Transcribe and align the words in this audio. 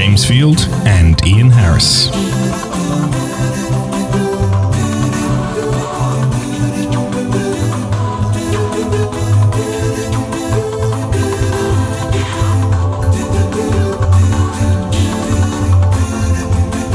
James 0.00 0.24
Field 0.24 0.60
and 0.86 1.22
Ian 1.26 1.50
Harris. 1.50 2.08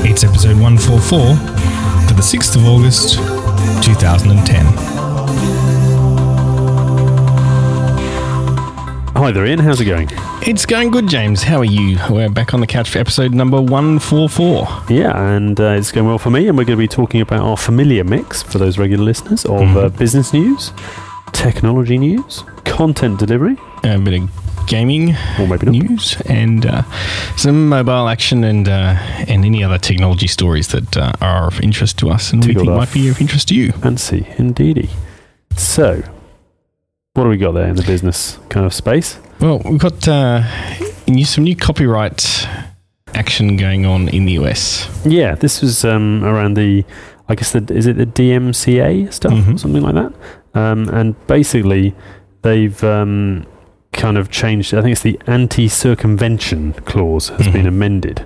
It's 0.04 0.24
episode 0.24 0.60
144 0.60 1.36
for 2.08 2.14
the 2.16 2.24
6th 2.24 2.56
of 2.56 2.66
August 2.66 3.18
2010. 3.86 4.95
Hi 9.26 9.32
there, 9.32 9.48
Ian. 9.48 9.58
How's 9.58 9.82
it 9.82 9.86
going? 9.86 10.08
It's 10.46 10.68
going 10.68 10.92
good, 10.92 11.08
James. 11.10 11.42
How 11.42 11.58
are 11.58 11.66
you? 11.66 11.98
We're 12.12 12.30
back 12.30 12.54
on 12.54 12.60
the 12.60 12.68
couch 12.68 12.92
for 12.92 13.00
episode 13.00 13.34
number 13.34 13.60
144. 13.60 14.84
Yeah, 14.88 15.18
and 15.36 15.60
uh, 15.60 15.64
it's 15.70 15.92
going 15.92 16.06
well 16.06 16.20
for 16.20 16.30
me. 16.30 16.48
And 16.48 16.56
we're 16.56 16.64
going 16.64 16.78
to 16.78 16.84
be 16.84 16.88
talking 16.88 17.22
about 17.22 17.40
our 17.40 17.58
familiar 17.58 18.04
mix 18.04 18.44
for 18.44 18.60
those 18.60 18.78
regular 18.78 19.04
listeners 19.04 19.44
of 19.46 19.62
uh, 19.76 19.90
Mhm. 19.90 19.98
business 19.98 20.32
news, 20.32 20.72
technology 21.34 21.98
news, 21.98 22.44
content 22.66 23.18
delivery, 23.18 23.58
A 23.84 23.98
bit 23.98 24.22
of 24.22 24.30
gaming 24.68 25.16
or 25.40 25.48
maybe 25.48 25.66
not. 25.66 25.72
news 25.90 26.22
and 26.28 26.68
uh, 26.68 26.84
some 27.36 27.68
mobile 27.68 28.08
action 28.08 28.44
and 28.44 28.70
uh, 28.70 28.96
and 29.28 29.44
any 29.44 29.64
other 29.64 29.80
technology 29.80 30.28
stories 30.28 30.68
that 30.68 30.96
uh, 30.98 31.14
are 31.22 31.48
of 31.48 31.60
interest 31.62 31.98
to 31.98 32.12
us 32.12 32.32
and 32.32 32.44
we 32.44 32.50
Tickled 32.50 32.68
think 32.68 32.74
off. 32.74 32.78
might 32.90 32.94
be 32.94 33.10
of 33.10 33.20
interest 33.20 33.48
to 33.48 33.56
you. 33.56 33.72
Fancy, 33.72 34.28
indeedy. 34.38 34.92
So, 35.58 36.04
what 37.16 37.24
do 37.24 37.30
we 37.30 37.38
got 37.38 37.54
there 37.54 37.68
in 37.68 37.76
the 37.76 37.84
business 37.84 38.38
kind 38.50 38.66
of 38.66 38.74
space? 38.74 39.18
Well, 39.42 39.60
we've 39.66 39.80
got 39.80 40.08
uh, 40.08 40.44
some 41.26 41.44
new 41.44 41.56
copyright 41.56 42.48
action 43.14 43.58
going 43.58 43.86
on 43.86 44.10
in 44.10 44.26
the 44.26 44.34
US. 44.34 44.88
Yeah, 45.06 45.36
this 45.36 45.62
was 45.62 45.84
um, 45.86 46.24
around 46.24 46.56
the, 46.56 46.84
I 47.28 47.36
guess, 47.36 47.52
the, 47.54 47.66
is 47.74 47.88
it 47.88 47.98
the 47.98 48.06
DMCA 48.06 49.12
stuff 49.14 49.34
or 49.34 49.36
Mhm. 49.36 49.60
something 49.60 49.82
like 49.82 49.96
that? 49.96 50.14
Um, 50.54 50.88
and 50.90 51.16
basically, 51.28 51.94
they've 52.44 52.82
um, 52.84 53.46
kind 53.94 54.18
of 54.18 54.30
changed. 54.30 54.74
I 54.74 54.82
think 54.82 54.92
it's 54.94 55.02
the 55.02 55.20
anti-circumvention 55.28 56.74
clause 56.86 57.30
has 57.30 57.48
been 57.48 57.66
Mhm. 57.66 57.68
amended 57.70 58.26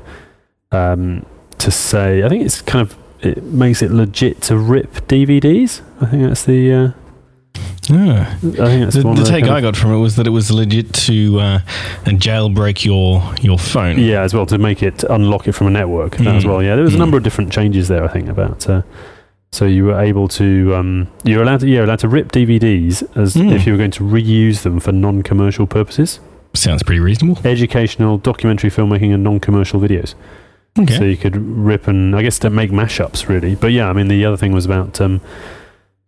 um, 0.71 1.25
to 1.59 1.71
say. 1.71 2.23
I 2.23 2.29
think 2.29 2.43
it's 2.45 2.61
kind 2.61 2.81
of 2.81 2.95
it 3.21 3.43
makes 3.43 3.81
it 3.81 3.91
legit 3.91 4.41
to 4.43 4.57
rip 4.57 5.07
DVDs. 5.07 5.81
I 6.01 6.05
think 6.05 6.23
that's 6.23 6.43
the. 6.45 6.71
Uh, 6.73 6.91
Ah. 7.91 8.38
That's 8.43 8.95
The, 8.95 9.13
the 9.15 9.25
take 9.27 9.45
I 9.45 9.61
got 9.61 9.75
from 9.75 9.91
it 9.93 9.97
was 9.97 10.15
that 10.17 10.27
it 10.27 10.31
was 10.31 10.52
legit 10.52 10.93
to 10.93 11.39
uh, 11.39 11.59
jailbreak 12.05 12.85
your 12.85 13.23
your 13.41 13.57
phone. 13.57 13.97
Yeah, 13.99 14.21
as 14.21 14.33
well 14.33 14.45
to 14.47 14.57
make 14.57 14.83
it 14.83 15.03
unlock 15.09 15.47
it 15.47 15.53
from 15.53 15.67
a 15.67 15.71
network 15.71 16.17
that 16.17 16.27
as 16.35 16.43
Mm. 16.43 16.47
well. 16.49 16.63
Yeah, 16.63 16.75
there 16.75 16.83
was 16.83 16.93
a 16.93 16.97
Mm. 16.97 16.99
number 16.99 17.17
of 17.17 17.23
different 17.23 17.52
changes 17.52 17.87
there. 17.87 18.03
I 18.03 18.07
think 18.07 18.30
about. 18.30 18.69
Uh, 18.69 18.81
so 19.52 19.65
you 19.65 19.85
were 19.85 19.99
able 19.99 20.27
to 20.27 20.75
um, 20.75 21.07
you're 21.23 21.41
allowed 21.41 21.61
to 21.61 21.67
yeah 21.67 21.83
allowed 21.83 21.99
to 21.99 22.07
rip 22.07 22.31
DVDs 22.31 23.02
as 23.17 23.35
Mm. 23.35 23.52
if 23.53 23.65
you 23.65 23.73
were 23.73 23.77
going 23.80 23.91
to 23.91 24.03
reuse 24.03 24.61
them 24.61 24.80
for 24.80 24.91
non-commercial 24.91 25.65
purposes, 25.65 26.19
Sounds 26.53 26.83
pretty 26.83 26.99
reasonable. 26.99 27.39
educational, 27.43 28.17
documentary 28.19 28.69
filmmaking, 28.69 29.13
and 29.13 29.23
non-commercial 29.23 29.80
videos. 29.80 30.13
Okay. 30.77 30.95
So 30.97 31.03
you 31.03 31.17
could 31.17 31.35
rip 31.35 31.87
and 31.87 32.15
I 32.15 32.21
guess 32.21 32.37
to 32.39 32.49
make 32.52 32.69
mashups 32.71 33.27
really. 33.27 33.55
But 33.55 33.71
yeah, 33.71 33.89
I 33.89 33.93
mean 33.93 34.07
the 34.07 34.23
other 34.25 34.37
thing 34.37 34.52
was 34.52 34.65
about 34.65 35.02
um, 35.02 35.20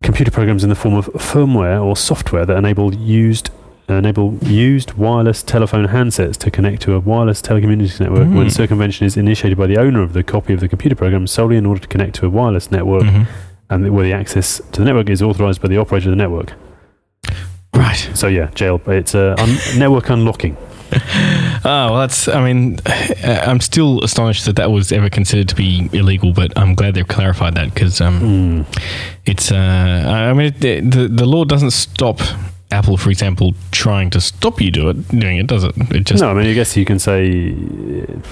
computer 0.02 0.32
programs 0.32 0.64
in 0.64 0.70
the 0.70 0.76
form 0.76 0.96
of 0.96 1.06
firmware 1.14 1.84
or 1.84 1.96
software 1.96 2.46
that 2.46 2.58
enable 2.58 2.94
used 2.96 3.50
enable 3.90 4.36
used 4.44 4.94
wireless 4.94 5.44
telephone 5.44 5.88
handsets 5.88 6.38
to 6.38 6.50
connect 6.50 6.82
to 6.82 6.94
a 6.94 7.00
wireless 7.00 7.42
telecommunications 7.42 8.00
network 8.00 8.28
when 8.30 8.48
Mm. 8.48 8.52
circumvention 8.52 9.06
is 9.06 9.18
initiated 9.18 9.58
by 9.58 9.68
the 9.68 9.78
owner 9.78 10.02
of 10.02 10.14
the 10.14 10.24
copy 10.24 10.54
of 10.54 10.62
the 10.62 10.70
computer 10.70 10.96
program 10.96 11.28
solely 11.28 11.58
in 11.58 11.66
order 11.66 11.82
to 11.82 11.88
connect 11.90 12.16
to 12.16 12.26
a 12.26 12.30
wireless 12.30 12.72
network 12.72 13.04
Mhm. 13.04 13.28
and 13.70 13.90
where 13.94 14.06
the 14.06 14.14
access 14.14 14.62
to 14.72 14.80
the 14.82 14.86
network 14.86 15.10
is 15.10 15.22
authorized 15.22 15.62
by 15.62 15.68
the 15.68 15.78
operator 15.78 16.10
of 16.10 16.16
the 16.16 16.22
network. 16.24 16.54
Right. 17.76 18.10
So 18.14 18.28
yeah, 18.28 18.48
jail. 18.56 18.80
It's 18.88 19.14
uh, 19.14 19.36
un- 19.38 19.58
network 19.78 20.10
unlocking. 20.10 20.56
Oh, 21.64 21.92
well, 21.92 22.00
that's. 22.00 22.28
I 22.28 22.44
mean, 22.44 22.80
I'm 23.24 23.60
still 23.60 24.04
astonished 24.04 24.46
that 24.46 24.56
that 24.56 24.72
was 24.72 24.92
ever 24.92 25.10
considered 25.10 25.48
to 25.50 25.56
be 25.56 25.90
illegal, 25.94 26.34
but 26.34 26.58
I'm 26.58 26.74
glad 26.76 26.96
they've 26.96 27.08
clarified 27.08 27.54
that 27.56 27.74
because 27.74 28.02
um, 28.02 28.20
Mm. 28.22 28.80
it's. 29.26 29.52
Uh, 29.52 29.56
I 30.30 30.34
mean, 30.34 30.54
it, 30.62 30.92
the 30.92 31.08
the 31.08 31.26
law 31.26 31.44
doesn't 31.46 31.72
stop 31.72 32.20
Apple, 32.72 32.98
for 32.98 33.10
example, 33.10 33.54
trying 33.72 34.10
to 34.12 34.22
stop 34.22 34.60
you 34.62 34.72
do 34.72 34.90
it 34.90 35.08
doing 35.10 35.38
it, 35.38 35.48
does 35.48 35.64
it? 35.64 35.74
It 35.92 36.06
just. 36.06 36.22
no, 36.22 36.32
I 36.32 36.34
mean, 36.34 36.48
I 36.48 36.54
guess 36.54 36.76
you 36.78 36.86
can 36.86 37.00
say, 37.00 37.52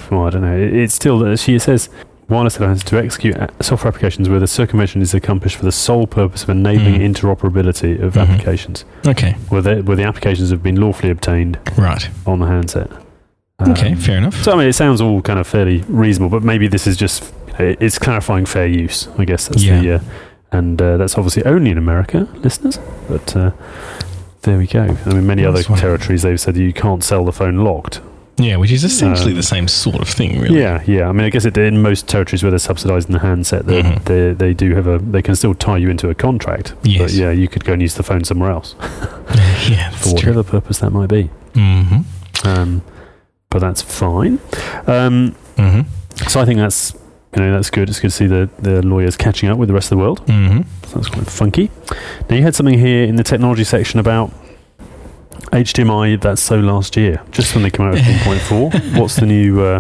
well, 0.10 0.26
I 0.26 0.30
don't 0.32 0.42
know. 0.42 0.58
It's 0.58 0.94
still, 0.94 1.36
she 1.36 1.60
says, 1.60 1.90
wireless 2.30 2.54
devices 2.54 2.84
to 2.86 2.98
execute 2.98 3.36
software 3.62 3.90
applications 3.90 4.30
where 4.30 4.40
the 4.40 4.48
circumvention 4.48 5.02
is 5.02 5.14
accomplished 5.14 5.58
for 5.58 5.66
the 5.66 5.72
sole 5.72 6.08
purpose 6.08 6.44
of 6.44 6.50
enabling 6.50 7.02
Mm. 7.02 7.14
interoperability 7.14 8.02
of 8.02 8.14
Mhm. 8.14 8.22
applications, 8.30 8.86
Okay. 9.06 9.34
where, 9.50 9.62
the, 9.62 9.76
where 9.84 9.98
the 9.98 10.04
applications 10.04 10.52
have 10.52 10.62
been 10.64 10.80
lawfully 10.80 11.12
obtained 11.12 11.58
Right. 11.76 12.08
on 12.26 12.40
the 12.40 12.46
handset. 12.46 12.90
Okay. 13.62 13.92
Um, 13.92 13.98
Fair 13.98 14.18
enough. 14.18 14.42
So, 14.44 14.52
I 14.54 14.56
mean, 14.58 14.68
it 14.68 14.74
sounds 14.74 15.02
all 15.02 15.22
kind 15.22 15.40
of 15.40 15.48
fairly 15.48 15.84
reasonable, 15.88 16.30
but 16.40 16.44
maybe 16.46 16.68
this 16.68 16.88
is 16.88 16.96
just 16.98 17.34
it's 17.60 18.00
clarifying 18.00 18.46
fair 18.46 18.68
use, 18.68 19.08
I 19.18 19.26
guess. 19.26 19.48
That's 19.50 19.64
Yeah. 19.64 19.82
the, 19.82 19.94
uh, 19.96 20.00
and 20.52 20.82
uh, 20.82 20.98
that's 20.98 21.18
obviously 21.18 21.44
only 21.44 21.72
in 21.72 21.78
America, 21.78 22.28
listeners, 22.36 22.80
but 23.10 23.36
uh, 23.36 23.52
there 24.44 24.58
we 24.58 24.66
go. 24.66 24.96
I 25.06 25.10
mean, 25.14 25.28
many 25.28 25.44
other 25.46 25.62
territories, 25.64 26.22
they've 26.22 26.40
said 26.40 26.56
you 26.58 26.72
can't 26.74 27.04
sell 27.04 27.26
the 27.26 27.34
phone 27.34 27.58
locked. 27.58 28.00
Yeah, 28.38 28.56
which 28.56 28.72
is 28.72 28.86
essentially 28.86 29.32
Um, 29.32 29.36
the 29.36 29.44
same 29.44 29.68
sort 29.68 30.02
of 30.02 30.08
thing, 30.08 30.40
really. 30.40 30.62
Yeah, 30.62 30.82
yeah. 30.88 31.10
I 31.10 31.12
mean, 31.12 31.26
I 31.26 31.30
guess 31.30 31.44
it, 31.44 31.58
in 31.58 31.82
most 31.82 32.08
territories 32.08 32.42
where 32.42 32.50
they're 32.50 32.58
subsidising 32.58 33.08
the 33.12 33.20
handset, 33.20 33.66
they, 33.68 33.84
Mhm. 33.84 34.04
they 34.06 34.32
they 34.32 34.54
do 34.54 34.74
have 34.76 34.88
a. 34.88 34.98
They 35.00 35.22
can 35.22 35.36
still 35.36 35.54
tie 35.54 35.76
you 35.76 35.90
into 35.90 36.10
a 36.10 36.16
contract. 36.16 36.74
But 36.82 36.90
Yes. 36.92 37.16
yeah, 37.16 37.32
you 37.32 37.50
could 37.50 37.66
go 37.66 37.74
and 37.74 37.82
use 37.82 37.96
the 37.96 38.04
phone 38.04 38.24
somewhere 38.24 38.50
else 38.52 38.76
yeah. 38.82 38.88
for 39.90 39.92
That's 39.92 40.04
true. 40.06 40.14
whatever 40.32 40.44
purpose 40.44 40.80
that 40.80 40.92
might 40.92 41.10
be. 41.10 41.30
Mm-hmm. 41.54 42.48
Um, 42.48 42.82
but 43.50 43.60
that's 43.60 43.82
fine. 43.82 44.40
Um, 44.88 45.36
Mm-hmm. 45.58 45.82
so 46.30 46.40
I 46.40 46.46
think 46.46 46.58
that's 46.60 46.94
you 47.36 47.42
know 47.44 47.52
that's 47.54 47.70
good. 47.70 47.90
It's 47.90 48.00
good 48.00 48.12
to 48.12 48.16
see 48.16 48.28
the 48.28 48.50
the 48.60 48.82
lawyers 48.86 49.18
catching 49.18 49.50
up 49.50 49.58
with 49.58 49.68
the 49.68 49.74
rest 49.74 49.92
of 49.92 49.98
the 49.98 50.02
world. 50.04 50.26
Mm-hmm. 50.28 50.62
So 50.88 50.96
that's 50.96 51.10
quite 51.10 51.28
funky. 51.28 51.70
Now 52.30 52.38
you 52.38 52.44
had 52.44 52.56
something 52.56 52.80
here 52.80 53.04
in 53.04 53.18
the 53.18 53.24
technology 53.24 53.64
section 53.66 54.00
about. 54.00 54.32
HDMI 55.52 56.22
that's 56.22 56.42
so 56.42 56.60
last 56.60 56.96
year 56.96 57.22
just 57.32 57.56
when 57.56 57.64
they 57.64 57.72
came 57.72 57.86
out 57.88 57.94
with 57.94 58.04
1.4 58.04 59.00
what's 59.00 59.16
the 59.16 59.26
new 59.26 59.62
uh, 59.62 59.80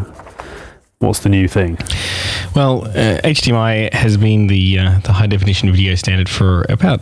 what's 0.99 1.19
the 1.19 1.29
new 1.29 1.47
thing 1.47 1.77
Well, 2.55 2.85
uh, 2.87 3.19
HDMI 3.23 3.93
has 3.93 4.17
been 4.17 4.47
the 4.47 4.79
uh, 4.79 4.99
the 5.03 5.13
high 5.13 5.27
definition 5.27 5.69
video 5.71 5.93
standard 5.95 6.27
for 6.29 6.65
about. 6.69 7.01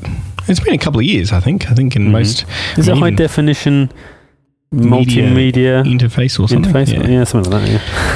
It's 0.49 0.59
been 0.59 0.73
a 0.73 0.77
couple 0.77 0.99
of 0.99 1.05
years, 1.05 1.31
I 1.31 1.39
think. 1.39 1.69
I 1.71 1.75
think 1.75 1.95
in 1.95 2.07
Mhm. 2.07 2.11
most 2.11 2.45
Is 2.77 2.89
I 2.89 2.93
it 2.93 2.97
high 2.97 3.11
definition 3.11 3.89
multimedia 4.73 5.83
interface 5.85 6.39
or 6.39 6.47
something. 6.47 6.71
interface? 6.73 6.93
Yeah. 6.93 7.07
Yeah. 7.07 7.23
something 7.23 7.51
like 7.51 7.61
that. 7.63 7.71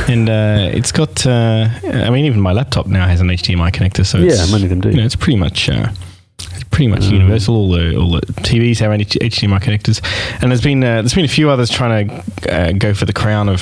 Yeah, 0.08 0.14
And 0.14 0.30
uh, 0.30 0.70
it's 0.78 0.92
got. 0.92 1.26
Uh, 1.26 1.70
I 1.86 2.10
mean, 2.10 2.26
even 2.26 2.42
my 2.42 2.52
laptop 2.52 2.88
now 2.88 3.08
has 3.08 3.22
an 3.22 3.28
HDMI 3.28 3.72
connector, 3.72 4.06
so 4.06 4.18
yeah 4.18 4.32
it's, 4.32 4.52
many 4.52 4.64
of 4.66 4.70
them 4.70 4.82
do. 4.82 4.90
you 4.90 4.98
know, 4.98 5.06
it's 5.06 5.16
pretty 5.16 5.38
much. 5.38 5.70
Uh, 5.70 5.90
it's 6.40 6.64
pretty 6.66 6.88
much 6.88 7.06
Um, 7.08 7.14
universal. 7.14 7.56
All 7.56 7.72
the 7.72 7.96
all 7.96 8.12
the 8.12 8.22
TVs 8.22 8.80
have 8.80 8.92
HDMI 8.92 9.60
connectors, 9.62 10.02
and 10.42 10.52
there's 10.52 10.62
been 10.62 10.84
uh, 10.84 11.02
there's 11.02 11.14
been 11.14 11.26
a 11.26 11.30
few 11.30 11.50
others 11.50 11.70
trying 11.70 12.08
to 12.10 12.54
uh, 12.54 12.72
go 12.74 12.94
for 12.94 13.06
the 13.06 13.14
crown 13.14 13.48
of 13.48 13.62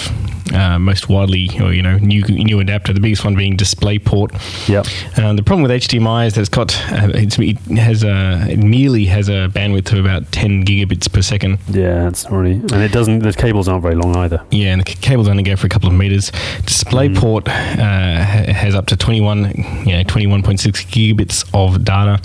uh, 0.54 0.80
most 0.80 1.10
widely 1.10 1.50
or 1.62 1.74
you 1.74 1.82
know 1.82 1.98
new 1.98 2.24
new 2.24 2.60
adapter. 2.60 2.94
The 2.94 3.00
biggest 3.00 3.24
one 3.24 3.36
being 3.36 3.58
DisplayPort. 3.58 4.68
Yep. 4.68 4.86
Um, 5.18 5.36
the 5.36 5.44
problem 5.44 5.64
with 5.64 5.72
HDMI 5.72 6.28
is 6.28 6.36
that 6.36 6.42
it's 6.42 6.50
got 6.50 6.76
uh, 6.92 7.10
it's, 7.14 7.38
it 7.40 7.58
has 7.78 8.04
a 8.04 8.46
it 8.50 8.60
merely 8.60 9.06
has 9.06 9.30
a 9.30 9.50
bandwidth 9.50 9.92
of 9.92 10.00
about 10.00 10.32
10 10.32 10.66
gigabits 10.66 11.12
per 11.12 11.22
second. 11.22 11.60
Yeah, 11.70 12.08
it's 12.08 12.26
already, 12.26 12.54
and 12.54 12.82
it 12.82 12.92
doesn't. 12.92 13.20
The 13.20 13.34
cables 13.34 13.68
aren't 13.68 13.84
very 13.84 13.96
long 13.96 14.16
either. 14.16 14.44
Yeah, 14.52 14.74
and 14.74 14.86
the 14.86 14.92
c- 14.92 14.98
cables 14.98 15.28
only 15.28 15.44
go 15.44 15.56
for 15.56 15.68
a 15.68 15.70
couple 15.70 15.90
of 15.90 15.96
meters. 15.96 16.32
DisplayPort 16.62 17.48
uh, 17.48 18.54
has 18.54 18.76
up 18.76 18.88
to 18.88 18.98
21, 18.98 19.40
you 19.86 19.94
know, 19.94 20.04
21.6 20.04 20.86
gigabits 20.88 21.50
of 21.54 21.84
data, 21.84 22.22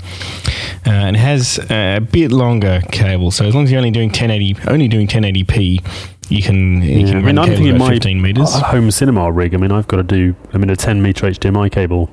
uh, 0.85 0.89
and 0.89 1.17
has 1.17 1.59
a 1.69 1.99
bit 1.99 2.31
longer 2.31 2.81
cable. 2.91 3.31
So 3.31 3.45
as 3.45 3.55
long 3.55 3.65
as 3.65 3.71
you're 3.71 3.79
only 3.79 3.91
doing 3.91 4.09
1080, 4.09 4.57
only 4.67 4.87
doing 4.87 5.07
1080p, 5.07 5.83
you 6.29 6.41
can 6.41 6.81
you 6.81 6.99
Yeah, 6.99 7.05
can 7.07 7.17
I 7.17 7.21
mean, 7.21 7.37
I'm 7.39 7.47
thinking 7.49 7.77
my 7.77 7.89
15 7.89 8.21
meters. 8.21 8.53
home 8.55 8.91
cinema 8.91 9.31
rig. 9.31 9.53
I 9.53 9.57
mean, 9.57 9.71
I've 9.71 9.87
got 9.87 9.97
to 9.97 10.03
do. 10.03 10.35
I 10.53 10.57
mean, 10.57 10.69
a 10.69 10.75
10 10.75 11.01
meter 11.01 11.27
HDMI 11.27 11.71
cable 11.71 12.09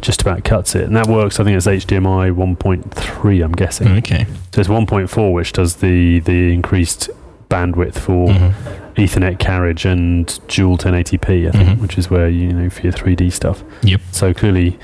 just 0.00 0.20
about 0.22 0.42
cuts 0.44 0.74
it, 0.74 0.84
and 0.84 0.96
that 0.96 1.06
works. 1.06 1.38
I 1.38 1.44
think 1.44 1.56
it's 1.56 1.66
HDMI 1.66 2.30
1.3. 2.34 3.44
I'm 3.44 3.52
guessing. 3.52 3.88
okay. 3.98 4.26
So 4.54 4.60
it's 4.60 4.68
1.4, 4.70 5.32
which 5.32 5.52
does 5.52 5.76
the 5.76 6.20
the 6.20 6.52
increased 6.52 7.10
bandwidth 7.48 7.94
for 7.94 8.28
Mhm. 8.28 8.52
Ethernet 8.96 9.38
carriage 9.38 9.84
and 9.84 10.38
dual 10.48 10.76
1080p. 10.78 11.46
I 11.48 11.50
think, 11.50 11.68
Mhm. 11.68 11.80
which 11.80 11.98
is 11.98 12.10
where 12.10 12.28
you 12.28 12.52
know 12.52 12.70
for 12.70 12.82
your 12.82 12.92
3D 12.92 13.30
stuff. 13.30 13.62
Yep. 13.82 14.00
So 14.12 14.32
clearly, 14.34 14.78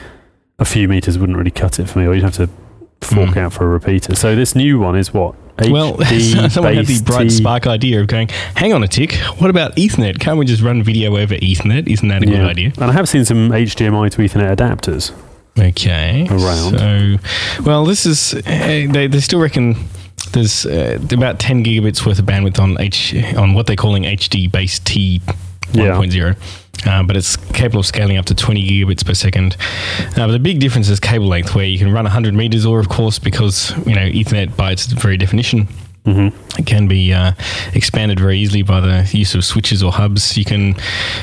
a 0.58 0.64
few 0.64 0.86
meters 0.88 1.18
wouldn't 1.18 1.38
really 1.38 1.50
cut 1.50 1.78
it 1.80 1.88
for 1.88 1.98
me, 2.00 2.06
or 2.06 2.14
you'd 2.14 2.22
have 2.24 2.34
to 2.34 2.48
fork 3.00 3.30
Mm. 3.30 3.36
out 3.38 3.52
for 3.52 3.64
a 3.64 3.68
repeater. 3.68 4.14
So 4.14 4.36
this 4.36 4.54
new 4.54 4.78
one 4.78 4.94
is 4.94 5.12
what 5.14 5.34
Well, 5.68 5.98
someone 6.50 6.74
had 6.74 6.86
the 6.86 7.02
bright 7.04 7.24
T- 7.24 7.30
spark 7.30 7.66
idea 7.66 8.00
of 8.00 8.06
going, 8.06 8.28
hang 8.56 8.72
on 8.72 8.82
a 8.82 8.88
tick, 8.88 9.14
what 9.38 9.50
about 9.50 9.76
Ethernet? 9.76 10.18
Can't 10.20 10.38
we 10.38 10.44
just 10.46 10.62
run 10.62 10.82
video 10.82 11.16
over 11.16 11.34
Ethernet? 11.34 11.86
Isn't 11.88 12.08
that 12.08 12.22
a 12.22 12.26
good 12.26 12.40
idea? 12.40 12.72
And 12.76 12.90
I 12.90 12.92
have 12.92 13.08
seen 13.08 13.24
some 13.24 13.50
HDMI 13.50 14.10
to 14.12 14.18
Ethernet 14.18 14.56
adapters. 14.56 15.12
Okay. 15.58 16.26
Around. 16.30 16.78
So, 16.78 17.62
well, 17.64 17.84
this 17.84 18.06
is, 18.06 18.34
uh, 18.34 18.40
they, 18.46 19.06
they 19.08 19.20
still 19.20 19.40
reckon 19.40 19.74
there's 20.32 20.64
uh, 20.64 20.98
about 21.12 21.38
10 21.40 21.64
gigabits 21.64 22.06
worth 22.06 22.18
of 22.18 22.24
bandwidth 22.24 22.60
on 22.60 22.80
H 22.80 23.14
on 23.36 23.54
what 23.54 23.66
they're 23.66 23.76
calling 23.76 24.04
HDBaseT 24.04 25.20
1.0. 25.72 26.36
Uh, 26.86 27.02
but 27.02 27.16
it's 27.16 27.36
capable 27.36 27.80
of 27.80 27.86
scaling 27.86 28.16
up 28.16 28.24
to 28.24 28.34
20 28.34 28.66
gigabits 28.66 29.04
per 29.04 29.12
second. 29.12 29.56
Uh, 30.16 30.26
but 30.26 30.32
the 30.32 30.38
big 30.38 30.60
difference 30.60 30.88
is 30.88 30.98
cable 30.98 31.26
length, 31.26 31.54
where 31.54 31.64
you 31.64 31.78
can 31.78 31.92
run 31.92 32.04
100 32.04 32.32
meters, 32.32 32.64
or 32.64 32.80
of 32.80 32.88
course, 32.88 33.18
because 33.18 33.70
you 33.86 33.94
know 33.94 34.08
Ethernet 34.08 34.56
by 34.56 34.72
its 34.72 34.86
very 34.86 35.16
definition 35.16 35.68
hmm 36.04 36.28
it 36.58 36.66
can 36.66 36.88
be 36.88 37.12
uh, 37.14 37.32
expanded 37.74 38.18
very 38.20 38.38
easily 38.38 38.60
by 38.62 38.80
the 38.80 39.08
use 39.16 39.34
of 39.34 39.44
switches 39.44 39.82
or 39.82 39.92
hubs. 39.92 40.36
You 40.36 40.44
can 40.44 40.74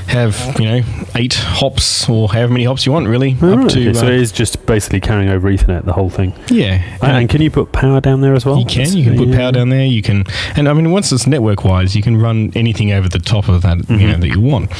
have, 0.07 0.55
you 0.59 0.65
know, 0.65 0.81
eight 1.15 1.33
hops 1.35 2.09
or 2.09 2.29
however 2.29 2.53
many 2.53 2.65
hops 2.65 2.85
you 2.85 2.91
want, 2.91 3.07
really, 3.07 3.33
up 3.41 3.67
to. 3.69 3.93
so 3.93 4.07
uh, 4.07 4.09
it 4.09 4.15
is 4.15 4.31
just 4.31 4.65
basically 4.65 4.99
carrying 4.99 5.29
over 5.29 5.49
Ethernet, 5.51 5.85
the 5.85 5.93
whole 5.93 6.09
thing. 6.09 6.33
yeah. 6.49 6.81
And, 7.03 7.17
and 7.17 7.29
can 7.29 7.41
you 7.41 7.51
put 7.51 7.71
power 7.71 8.01
down 8.01 8.21
there 8.21 8.33
as 8.33 8.45
well? 8.45 8.57
you 8.57 8.65
can. 8.65 8.91
You 8.97 9.03
can 9.03 9.17
put 9.17 9.27
Yeah. 9.27 9.37
power 9.37 9.51
down 9.51 9.69
there. 9.69 9.85
You 9.85 10.01
can, 10.01 10.23
and 10.55 10.67
I 10.67 10.73
mean, 10.73 10.89
once 10.91 11.11
it's 11.11 11.27
network 11.27 11.63
wise, 11.63 11.95
you 11.95 12.01
can 12.01 12.17
run 12.17 12.51
anything 12.55 12.91
over 12.93 13.07
the 13.09 13.19
top 13.19 13.49
of 13.49 13.61
that, 13.63 13.77
you 13.89 14.07
know, 14.07 14.15
Mhm. 14.15 14.21
that 14.21 14.27
you 14.29 14.41
want. 14.41 14.73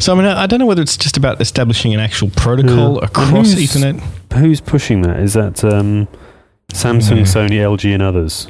So 0.00 0.12
I 0.12 0.16
mean, 0.16 0.26
I, 0.26 0.42
I 0.42 0.46
don't 0.46 0.58
know 0.58 0.66
whether 0.66 0.82
it's 0.82 0.96
just 0.98 1.16
about 1.16 1.40
establishing 1.40 1.94
an 1.94 2.00
actual 2.00 2.28
protocol 2.30 2.94
Yeah. 3.00 3.04
Across 3.06 3.52
who's- 3.54 3.74
Ethernet. 3.76 4.00
Who's 4.34 4.60
pushing 4.60 5.02
that? 5.02 5.20
Is 5.20 5.32
that 5.34 5.64
um, 5.64 6.08
Samsung, 6.72 7.18
Yeah. 7.18 7.22
Sony, 7.22 7.60
LG, 7.60 7.94
and 7.94 8.02
others? 8.02 8.48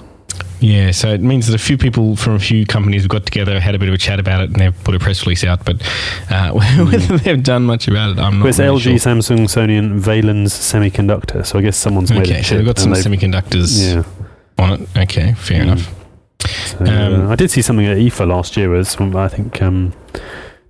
Yeah, 0.64 0.92
so 0.92 1.10
it 1.12 1.20
means 1.20 1.46
that 1.46 1.54
a 1.54 1.58
few 1.62 1.76
people 1.76 2.16
from 2.16 2.34
a 2.34 2.38
few 2.38 2.64
companies 2.64 3.02
have 3.02 3.10
got 3.10 3.26
together, 3.26 3.60
had 3.60 3.74
a 3.74 3.78
bit 3.78 3.88
of 3.88 3.94
a 3.94 3.98
chat 3.98 4.18
about 4.18 4.40
it, 4.40 4.46
and 4.50 4.56
they've 4.56 4.84
put 4.84 4.94
a 4.94 4.98
press 4.98 5.26
release 5.26 5.44
out. 5.44 5.62
But 5.64 5.82
uh, 6.30 6.52
whether 6.52 7.18
they've 7.18 7.42
done 7.42 7.64
much 7.64 7.86
about 7.86 8.12
it, 8.12 8.18
I'm 8.18 8.38
not. 8.38 8.44
Well, 8.44 8.48
it's 8.48 8.58
really 8.58 8.78
LG, 8.78 8.82
sure. 8.82 8.92
Samsung, 8.94 9.40
Sony, 9.44 9.78
and 9.78 10.00
Valens 10.00 10.54
Semiconductor. 10.54 11.44
So 11.44 11.58
I 11.58 11.62
guess 11.62 11.76
someone's 11.76 12.10
made 12.10 12.22
Okay, 12.22 12.36
a 12.36 12.36
chip. 12.38 12.46
so 12.46 12.56
they've 12.56 12.66
got 12.66 12.78
some 12.78 12.92
semiconductors 12.92 13.94
Yeah. 13.94 14.02
on 14.64 14.72
it. 14.80 14.88
Okay, 14.96 15.34
fair 15.34 15.58
Mm. 15.60 15.62
enough. 15.64 15.94
So, 16.66 16.78
Um, 16.80 17.26
uh, 17.28 17.32
I 17.32 17.36
did 17.36 17.50
see 17.50 17.60
something 17.60 17.84
at 17.86 17.98
IFA 17.98 18.24
last 18.26 18.56
year 18.56 18.82
some, 18.84 19.14
I 19.16 19.28
think 19.28 19.60
um, 19.60 19.92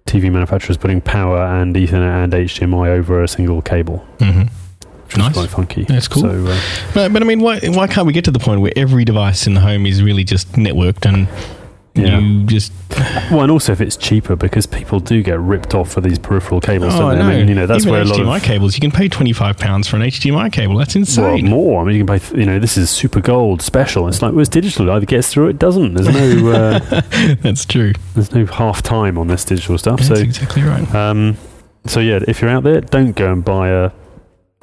TV 0.06 0.28
manufacturers 0.30 0.76
putting 0.76 1.00
power 1.02 1.38
and 1.44 1.74
Ethernet 1.76 2.24
and 2.24 2.34
HDMI 2.34 2.88
over 2.90 3.22
a 3.22 3.28
single 3.28 3.62
cable, 3.62 4.04
hmm 4.20 4.42
which 5.06 5.16
Nice. 5.16 5.36
was 5.36 5.46
quite 5.46 5.50
funky. 5.50 5.84
That's 5.84 6.08
cool. 6.08 6.22
So, 6.22 6.46
uh, 6.46 6.60
But, 6.94 7.12
but 7.12 7.22
I 7.22 7.24
mean, 7.26 7.40
why 7.40 7.58
why 7.60 7.86
can't 7.86 8.06
we 8.06 8.12
get 8.12 8.24
to 8.26 8.30
the 8.30 8.38
point 8.38 8.60
where 8.60 8.72
every 8.76 9.04
device 9.04 9.46
in 9.46 9.54
the 9.54 9.60
home 9.60 9.86
is 9.86 10.02
really 10.02 10.24
just 10.24 10.52
networked 10.52 11.06
and 11.06 11.28
Yeah. 11.96 12.18
you 12.18 12.44
just 12.44 12.72
well, 13.30 13.42
and 13.42 13.50
also 13.52 13.70
if 13.72 13.80
it's 13.80 13.96
cheaper 13.96 14.34
because 14.34 14.66
people 14.66 14.98
do 15.00 15.22
get 15.22 15.38
ripped 15.38 15.74
off 15.76 15.92
for 15.92 16.00
these 16.00 16.18
peripheral 16.18 16.60
cables. 16.60 16.92
oh 16.94 16.98
don't 16.98 17.10
they? 17.10 17.18
no, 17.18 17.28
I 17.28 17.36
mean, 17.36 17.48
you 17.48 17.54
know, 17.54 17.66
that's 17.66 17.82
Even 17.84 17.92
where 17.92 18.02
a 18.02 18.04
lot 18.04 18.18
HDMI 18.18 18.36
of 18.38 18.42
cables 18.42 18.74
you 18.74 18.80
can 18.80 18.90
pay 18.90 19.08
twenty 19.08 19.32
five 19.32 19.58
pounds 19.58 19.86
for 19.86 19.96
an 19.96 20.02
HDMI 20.02 20.50
cable. 20.52 20.76
That's 20.76 20.96
insane. 20.96 21.24
well, 21.24 21.50
more. 21.50 21.82
I 21.82 21.84
mean, 21.84 21.96
you 21.96 22.04
can 22.04 22.18
pay. 22.18 22.36
You 22.40 22.46
know, 22.46 22.58
this 22.58 22.76
is 22.76 22.90
super 22.90 23.20
gold 23.20 23.62
special. 23.62 24.08
It's 24.08 24.22
like 24.22 24.32
well, 24.32 24.40
it's 24.40 24.48
digital. 24.50 24.88
It 24.88 24.92
either 24.92 25.06
gets 25.06 25.28
through, 25.28 25.48
it 25.50 25.58
doesn't. 25.60 25.94
There's 25.94 26.08
no. 26.08 26.50
Uh, 26.54 27.00
That's 27.42 27.64
true. 27.64 27.92
there's 28.14 28.32
no 28.32 28.44
half 28.46 28.82
time 28.82 29.16
on 29.18 29.28
this 29.28 29.44
digital 29.44 29.78
stuff. 29.78 30.00
That's 30.00 30.08
so 30.08 30.14
exactly 30.16 30.62
right. 30.62 30.92
Um, 30.94 31.36
so 31.86 32.00
yeah, 32.00 32.20
if 32.26 32.40
you're 32.40 32.50
out 32.50 32.64
there, 32.64 32.80
don't 32.80 33.12
go 33.14 33.30
and 33.32 33.44
buy 33.44 33.68
a, 33.68 33.90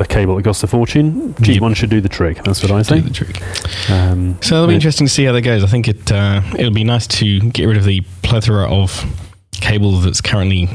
a 0.02 0.06
cable 0.08 0.36
that 0.36 0.44
costs 0.44 0.64
a 0.64 0.68
fortune. 0.68 1.34
Cheap 1.36 1.56
Yep. 1.56 1.62
one 1.62 1.74
should 1.74 1.90
do 1.90 2.02
the 2.02 2.10
trick. 2.10 2.44
That's 2.44 2.62
what 2.62 2.72
I 2.72 2.82
Do 2.82 3.02
the 3.02 3.10
trick. 3.10 3.42
Um, 3.90 4.38
So 4.42 4.56
it'll 4.56 4.68
be 4.68 4.76
interesting 4.76 5.08
to 5.08 5.14
see 5.14 5.24
how 5.26 5.32
that 5.34 5.42
goes. 5.42 5.64
I 5.64 5.68
think 5.68 5.88
it 5.88 6.12
uh, 6.12 6.42
it'll 6.58 6.74
be 6.74 6.84
nice 6.84 7.08
to 7.08 7.40
get 7.52 7.66
rid 7.66 7.78
of 7.78 7.86
the 7.86 8.02
plethora 8.24 8.70
of 8.70 9.06
cable 9.52 10.00
that's 10.00 10.22
currently 10.22 10.68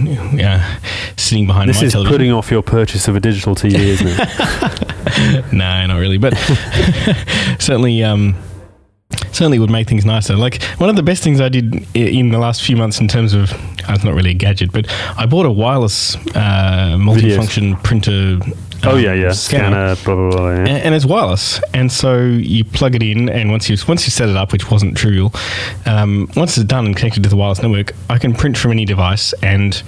uh, 0.42 0.60
sitting 1.16 1.46
behind 1.46 1.68
this 1.68 1.80
my 1.80 1.86
is 1.86 1.92
television. 1.92 2.14
putting 2.14 2.32
off 2.32 2.50
your 2.50 2.62
purchase 2.62 3.08
of 3.08 3.16
a 3.16 3.20
digital 3.20 3.54
TV, 3.54 3.74
isn't 3.74 4.06
it? 4.08 5.44
no, 5.52 5.86
not 5.86 5.96
really, 5.98 6.18
but 6.18 6.34
certainly, 7.58 8.02
um, 8.04 8.34
certainly 9.32 9.58
would 9.58 9.70
make 9.70 9.88
things 9.88 10.04
nicer. 10.04 10.36
Like 10.36 10.62
one 10.78 10.88
of 10.90 10.96
the 10.96 11.02
best 11.02 11.22
things 11.22 11.40
I 11.40 11.48
did 11.48 11.86
in 11.96 12.30
the 12.30 12.38
last 12.38 12.62
few 12.62 12.76
months 12.76 13.00
in 13.00 13.08
terms 13.08 13.34
of, 13.34 13.52
uh, 13.52 13.56
it's 13.94 14.04
not 14.04 14.14
really 14.14 14.30
a 14.30 14.34
gadget, 14.34 14.72
but 14.72 14.86
I 15.18 15.26
bought 15.26 15.46
a 15.46 15.50
wireless 15.52 16.16
uh, 16.34 16.96
multifunction 16.98 17.82
printer. 17.82 18.38
Oh 18.84 18.96
um, 18.96 19.00
yeah, 19.00 19.14
yeah. 19.14 19.32
scanner. 19.32 19.94
Scanner, 19.94 20.04
blah 20.04 20.14
blah 20.14 20.30
blah. 20.30 20.50
Yeah. 20.50 20.58
and, 20.58 20.68
and 20.68 20.94
it's 20.94 21.04
wireless, 21.04 21.60
and 21.74 21.90
so 21.90 22.18
you 22.24 22.64
plug 22.64 22.94
it 22.94 23.02
in, 23.02 23.28
and 23.28 23.50
once 23.50 23.68
you 23.68 23.76
once 23.88 24.06
you 24.06 24.10
set 24.10 24.28
it 24.28 24.36
up, 24.36 24.52
which 24.52 24.70
wasn't 24.70 24.96
trivial, 24.96 25.32
um, 25.86 26.28
once 26.36 26.56
it's 26.56 26.66
done 26.66 26.86
and 26.86 26.96
connected 26.96 27.22
to 27.22 27.28
the 27.28 27.36
wireless 27.36 27.62
network, 27.62 27.92
I 28.10 28.18
can 28.18 28.34
print 28.34 28.56
from 28.56 28.72
any 28.72 28.84
device, 28.84 29.32
and 29.42 29.82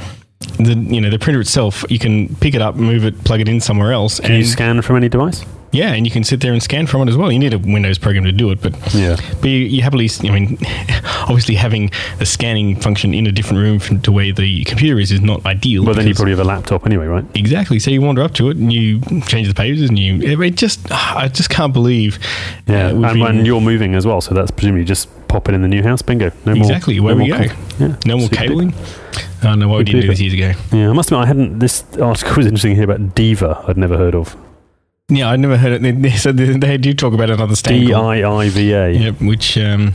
the 0.58 0.74
you 0.74 1.00
know 1.00 1.10
the 1.10 1.18
printer 1.18 1.40
itself, 1.40 1.84
you 1.88 1.98
can 1.98 2.34
pick 2.36 2.54
it 2.54 2.62
up, 2.62 2.76
move 2.76 3.04
it, 3.04 3.22
plug 3.24 3.40
it 3.40 3.48
in 3.48 3.60
somewhere 3.60 3.92
else, 3.92 4.20
Can 4.20 4.32
and 4.32 4.38
you 4.38 4.44
scan 4.44 4.82
from 4.82 4.96
any 4.96 5.08
device? 5.08 5.44
Yeah, 5.70 5.92
and 5.92 6.06
you 6.06 6.10
can 6.10 6.24
sit 6.24 6.40
there 6.40 6.52
and 6.54 6.62
scan 6.62 6.86
from 6.86 7.02
it 7.06 7.10
as 7.10 7.16
well. 7.16 7.30
You 7.30 7.38
need 7.38 7.52
a 7.52 7.58
Windows 7.58 7.98
program 7.98 8.24
to 8.24 8.32
do 8.32 8.50
it, 8.50 8.62
but 8.62 8.72
Yeah. 8.94 9.16
but 9.40 9.50
you, 9.50 9.58
you 9.58 9.82
happily, 9.82 10.08
I 10.24 10.30
mean, 10.30 10.56
obviously 11.28 11.56
having 11.56 11.90
the 12.18 12.24
scanning 12.24 12.74
function 12.80 13.12
in 13.12 13.26
a 13.26 13.32
different 13.32 13.58
room 13.60 13.78
from 13.78 14.00
to 14.00 14.10
where 14.12 14.32
the 14.32 14.64
computer 14.64 14.98
is 14.98 15.12
is 15.12 15.20
not 15.20 15.44
ideal. 15.44 15.84
Well, 15.84 15.94
then 15.94 16.06
you 16.06 16.14
probably 16.14 16.32
have 16.32 16.40
a 16.40 16.44
laptop 16.44 16.86
anyway, 16.86 17.06
right? 17.06 17.24
Exactly. 17.34 17.78
So 17.78 17.90
you 17.90 18.00
wander 18.00 18.22
up 18.22 18.32
to 18.34 18.48
it 18.48 18.56
and 18.56 18.72
you 18.72 19.00
change 19.26 19.46
the 19.48 19.54
pages 19.54 19.88
and 19.90 19.98
you. 19.98 20.20
It 20.22 20.54
just, 20.56 20.80
I 20.90 21.28
just 21.28 21.50
can't 21.50 21.72
believe. 21.74 22.18
Yeah. 22.66 22.86
uh, 22.86 22.90
and 22.90 23.02
been- 23.02 23.20
when 23.20 23.44
you're 23.44 23.60
moving 23.60 23.94
as 23.94 24.06
well, 24.06 24.20
so 24.22 24.34
that's 24.34 24.50
presumably 24.50 24.84
just 24.84 25.08
pop 25.28 25.48
it 25.50 25.54
in 25.54 25.60
the 25.60 25.68
new 25.68 25.82
house. 25.82 26.00
Bingo. 26.00 26.30
No 26.46 26.52
exactly 26.54 26.98
more. 26.98 27.14
where 27.14 27.14
no 27.16 27.24
we 27.24 27.30
more 27.30 27.46
go. 27.48 27.54
Yeah. 27.78 27.96
No 28.06 28.16
more 28.16 28.28
cabling. 28.30 28.72
I 29.42 29.42
don't 29.42 29.58
know 29.58 29.68
why 29.68 29.76
we 29.78 29.84
didn't 29.84 30.00
do 30.00 30.06
this 30.08 30.20
years 30.20 30.32
ago. 30.32 30.52
Yeah, 30.72 30.88
I 30.88 30.92
must 30.94 31.10
admit, 31.10 31.24
I 31.24 31.26
hadn't. 31.26 31.58
This 31.58 31.84
article 32.00 32.34
was 32.36 32.46
interesting 32.46 32.74
here 32.74 32.84
about 32.84 33.00
DiiVA. 33.14 33.68
I'd 33.68 33.76
never 33.76 33.98
heard 33.98 34.14
of. 34.14 34.34
Yeah, 35.10 35.30
I'd 35.30 35.40
never 35.40 35.56
heard 35.56 35.72
it. 35.72 35.82
They, 35.82 35.92
they 35.92 36.10
said 36.12 36.36
they, 36.36 36.52
they 36.56 36.76
do 36.76 36.92
talk 36.92 37.14
about 37.14 37.30
another 37.30 37.56
stand. 37.56 37.86
D 37.86 37.94
I 37.94 38.28
I 38.30 38.48
V 38.50 38.72
A. 38.72 38.90
Yep, 38.90 39.20
which 39.22 39.56
um, 39.56 39.94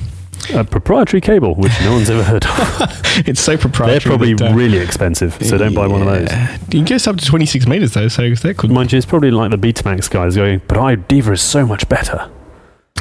A 0.54 0.64
proprietary 0.64 1.22
cable, 1.22 1.54
which 1.56 1.72
no 1.82 1.94
one's 1.94 2.10
ever 2.10 2.24
heard 2.24 2.44
of. 2.46 3.02
it's 3.28 3.40
so 3.40 3.56
proprietary. 3.56 4.00
They're 4.00 4.10
probably 4.10 4.34
that, 4.34 4.52
uh, 4.52 4.56
really 4.56 4.80
expensive, 4.80 5.36
so 5.46 5.58
don't 5.60 5.76
buy 5.76 5.86
one 5.86 6.02
of 6.02 6.08
those. 6.08 6.30
yeah. 6.32 6.58
It 6.72 6.90
goes 6.90 7.06
up 7.06 7.18
to 7.18 7.26
26 7.26 7.68
meters 7.68 7.94
though, 7.94 8.08
so 8.08 8.28
that 8.28 8.58
could. 8.58 8.72
Mind 8.72 8.92
you, 8.92 8.98
it's 8.98 9.06
probably 9.06 9.30
like 9.32 9.52
the 9.52 9.58
Betamax 9.58 10.10
guys 10.10 10.36
going, 10.36 10.62
but 10.68 10.78
I 10.78 10.96
DiiVA 10.96 11.34
is 11.34 11.42
so 11.42 11.66
much 11.66 11.88
better. 11.88 12.30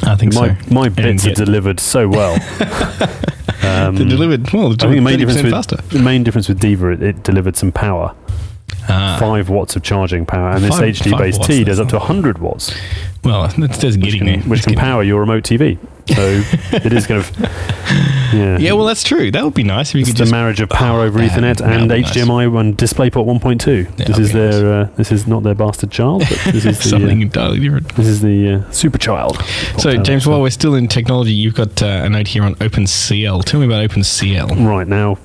I 0.03 0.15
think 0.15 0.33
my 0.35 0.49
so. 0.55 0.73
my 0.73 0.89
bits 0.89 1.25
are 1.25 1.33
delivered 1.33 1.79
so 1.79 2.07
well. 2.09 2.33
um, 3.63 3.95
They 3.95 4.05
delivered 4.05 4.51
well. 4.51 4.73
I 4.73 4.75
think 4.75 4.95
the 4.95 5.01
main 5.01 5.17
difference 5.17 5.41
with 5.41 5.51
faster. 5.51 5.77
the 5.77 5.99
main 5.99 6.23
difference 6.23 6.47
with 6.47 6.59
DiiVA, 6.59 6.93
it, 6.95 7.01
it 7.03 7.23
delivered 7.23 7.55
some 7.55 7.71
power, 7.71 8.15
Ah, 8.89 9.17
five 9.19 9.49
watts 9.49 9.75
of 9.75 9.83
charging 9.83 10.25
power, 10.25 10.49
and 10.51 10.63
this 10.63 10.75
HDBaseT 10.75 11.65
does 11.65 11.79
up 11.79 11.87
to 11.89 11.93
not- 11.95 12.01
100 12.09 12.39
watts, 12.39 12.73
well, 13.23 13.47
that's, 13.47 13.81
which 13.81 13.99
getting 14.01 14.19
can, 14.19 14.25
there. 14.27 14.37
which 14.39 14.59
That's 14.61 14.65
can 14.65 14.75
power 14.75 15.03
your 15.03 15.21
remote 15.21 15.43
TV. 15.43 15.77
So 16.13 16.41
it 16.75 16.91
is 16.91 17.07
kind 17.07 17.21
of 17.21 17.31
yeah. 18.33 18.57
Yeah, 18.57 18.73
well, 18.73 18.85
that's 18.85 19.03
true. 19.05 19.31
That 19.31 19.45
would 19.45 19.53
be 19.53 19.63
nice 19.63 19.89
if 19.91 19.95
you 19.95 20.01
It's 20.01 20.09
could 20.09 20.17
the 20.17 20.23
just. 20.23 20.31
marriage 20.33 20.59
of 20.59 20.67
power 20.67 20.99
Oh, 20.99 21.03
over 21.03 21.19
that- 21.19 21.31
Ethernet 21.31 21.57
that 21.59 21.71
and 21.71 21.89
would 21.89 22.01
nice. 22.01 22.11
HDMI 22.11 22.59
and 22.59 22.77
DisplayPort 22.77 23.25
1.2. 23.25 23.95
That 23.95 24.07
this 24.07 24.17
is 24.19 24.33
their. 24.33 24.81
Uh, 24.81 24.89
this 24.97 25.13
is 25.13 25.27
not 25.27 25.43
their 25.43 25.55
bastard 25.55 25.91
child, 25.91 26.23
but 26.27 26.37
this 26.51 26.65
is 26.65 26.77
the. 26.79 26.89
Something 26.89 27.19
Uh, 27.19 27.21
entirely 27.21 27.59
different. 27.59 27.95
this 27.95 28.07
is 28.07 28.19
the 28.21 28.55
uh, 28.67 28.71
super 28.71 28.97
child. 28.97 29.41
So, 29.77 29.95
James, 29.95 30.27
while 30.27 30.41
we're 30.41 30.49
still 30.49 30.75
in 30.75 30.89
technology, 30.89 31.31
you've 31.31 31.55
got 31.55 31.81
uh, 31.81 32.01
a 32.03 32.09
note 32.09 32.27
here 32.27 32.43
on 32.43 32.55
OpenCL. 32.55 33.45
Tell 33.45 33.61
me 33.61 33.65
about 33.67 33.89
OpenCL. 33.89 34.67
Right 34.67 34.87
now, 34.89 35.17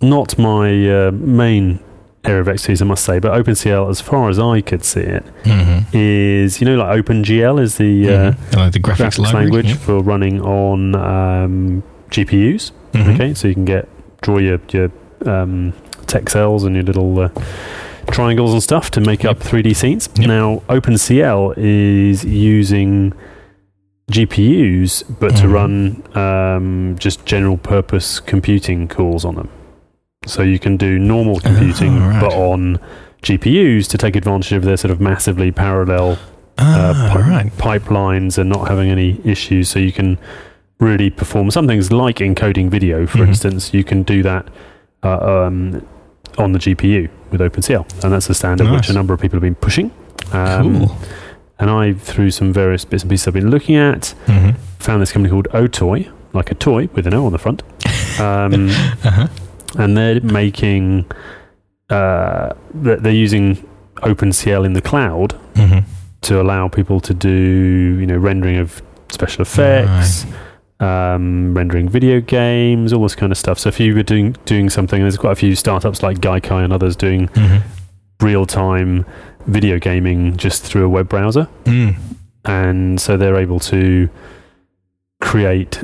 not 0.00 0.38
my 0.38 0.68
uh, 0.90 1.10
main 1.12 1.80
area 2.24 2.40
of 2.40 2.48
expertise, 2.48 2.80
I 2.80 2.84
must 2.84 3.04
say, 3.04 3.18
but 3.18 3.32
OpenCL, 3.32 3.90
as 3.90 4.00
far 4.00 4.28
as 4.30 4.38
I 4.38 4.60
could 4.60 4.84
see 4.84 5.00
it, 5.00 5.24
Mm-hmm. 5.44 5.96
is 5.96 6.60
you 6.60 6.66
know 6.66 6.76
like 6.76 7.04
OpenGL 7.04 7.60
is 7.60 7.76
the 7.78 8.08
uh, 8.08 8.32
like 8.56 8.72
the 8.72 8.78
graphics, 8.80 8.96
graphics 8.96 9.18
library. 9.18 9.44
language 9.46 9.66
yeah. 9.70 9.74
for 9.76 10.00
running 10.02 10.40
on 10.40 10.94
um, 10.94 11.82
GPUs. 12.10 12.70
Mhm. 12.92 13.14
Okay, 13.14 13.34
so 13.34 13.48
you 13.48 13.54
can 13.54 13.64
get 13.64 13.88
draw 14.20 14.38
your 14.38 14.58
your 14.70 14.90
um, 15.26 15.72
texels 16.06 16.64
and 16.64 16.74
your 16.76 16.84
little 16.84 17.18
uh, 17.18 17.28
triangles 18.10 18.52
and 18.52 18.62
stuff 18.62 18.90
to 18.92 19.00
make 19.00 19.24
up 19.24 19.38
3D 19.38 19.74
scenes. 19.74 20.08
Yep. 20.16 20.28
Now, 20.28 20.62
OpenCL 20.68 21.54
is 21.56 22.24
using 22.24 23.12
GPUs, 24.10 25.04
but 25.20 25.36
to 25.36 25.46
Mhm. 25.46 25.52
run 25.52 26.02
um, 26.14 26.96
just 26.98 27.24
general 27.24 27.56
purpose 27.56 28.20
computing 28.20 28.88
calls 28.88 29.24
on 29.24 29.36
them. 29.36 29.48
So 30.26 30.42
you 30.42 30.58
can 30.58 30.76
do 30.76 30.98
normal 30.98 31.40
computing, 31.40 31.98
Oh, 31.98 32.08
right. 32.08 32.20
but 32.20 32.32
on 32.32 32.78
GPUs 33.22 33.86
to 33.88 33.98
take 33.98 34.16
advantage 34.16 34.52
of 34.52 34.62
their 34.64 34.76
sort 34.76 34.90
of 34.90 35.00
massively 35.00 35.50
parallel 35.52 36.18
Ah, 36.58 36.90
uh, 36.90 37.12
pi- 37.12 37.28
right. 37.28 37.56
pipelines 37.56 38.38
and 38.38 38.48
not 38.50 38.68
having 38.68 38.90
any 38.90 39.20
issues. 39.24 39.68
So 39.68 39.78
you 39.78 39.92
can 39.92 40.18
really 40.78 41.10
perform 41.10 41.50
some 41.50 41.66
things 41.66 41.90
like 41.92 42.16
encoding 42.16 42.68
video, 42.68 43.06
for 43.06 43.18
Mhm. 43.18 43.28
instance. 43.28 43.72
You 43.74 43.84
can 43.84 44.02
do 44.02 44.22
that 44.22 44.46
uh, 45.04 45.18
um, 45.46 45.82
on 46.38 46.52
the 46.52 46.58
GPU 46.60 47.08
with 47.32 47.40
OpenCL, 47.40 47.84
and 48.04 48.12
that's 48.12 48.26
the 48.28 48.34
standard 48.34 48.70
which 48.70 48.88
a 48.88 48.92
number 48.92 49.12
of 49.14 49.20
people 49.20 49.36
have 49.36 49.42
been 49.42 49.54
pushing. 49.56 49.90
Um, 50.32 50.78
cool. 50.86 50.96
And 51.58 51.70
I, 51.70 51.92
through 51.94 52.30
some 52.30 52.52
various 52.52 52.84
bits 52.84 53.02
and 53.02 53.10
pieces 53.10 53.26
I've 53.28 53.34
been 53.34 53.50
looking 53.50 53.74
at, 53.76 54.14
hmm 54.26 54.50
found 54.78 55.00
this 55.02 55.12
company 55.12 55.30
called 55.30 55.46
Otoy, 55.52 56.08
like 56.32 56.50
a 56.50 56.54
toy 56.56 56.88
with 56.94 57.06
an 57.06 57.14
O 57.14 57.26
on 57.26 57.32
the 57.32 57.38
front. 57.38 57.62
Um, 58.20 58.68
Uh-huh. 59.04 59.26
And 59.78 59.96
they're 59.96 60.20
making, 60.20 61.06
uh, 61.90 62.54
they're 62.74 63.10
using 63.12 63.56
OpenCL 63.96 64.64
in 64.64 64.72
the 64.74 64.82
cloud 64.82 65.32
hmm 65.54 65.78
to 66.22 66.40
allow 66.40 66.68
people 66.68 67.00
to 67.00 67.12
do, 67.12 67.28
you 67.98 68.06
know, 68.06 68.16
rendering 68.16 68.56
of 68.56 68.80
special 69.10 69.42
effects, 69.42 70.24
um, 70.78 71.52
rendering 71.52 71.88
video 71.88 72.20
games, 72.20 72.92
all 72.92 73.02
this 73.02 73.16
kind 73.16 73.32
of 73.32 73.38
stuff. 73.38 73.58
So 73.58 73.68
if 73.70 73.80
you 73.80 73.92
were 73.92 74.04
doing 74.04 74.36
doing 74.44 74.70
something, 74.70 75.02
there's 75.02 75.16
quite 75.16 75.32
a 75.32 75.36
few 75.36 75.56
startups 75.56 76.00
like 76.00 76.18
Gaikai 76.20 76.62
and 76.62 76.72
others 76.72 76.94
doing 76.94 77.26
hmm 77.34 77.58
real 78.20 78.46
time 78.46 79.04
video 79.48 79.80
gaming 79.80 80.36
just 80.36 80.62
through 80.62 80.84
a 80.84 80.88
web 80.88 81.08
browser. 81.08 81.48
Mm. 81.64 81.96
and 82.44 83.00
so 83.00 83.16
they're 83.16 83.36
able 83.36 83.58
to 83.58 84.08
create 85.20 85.82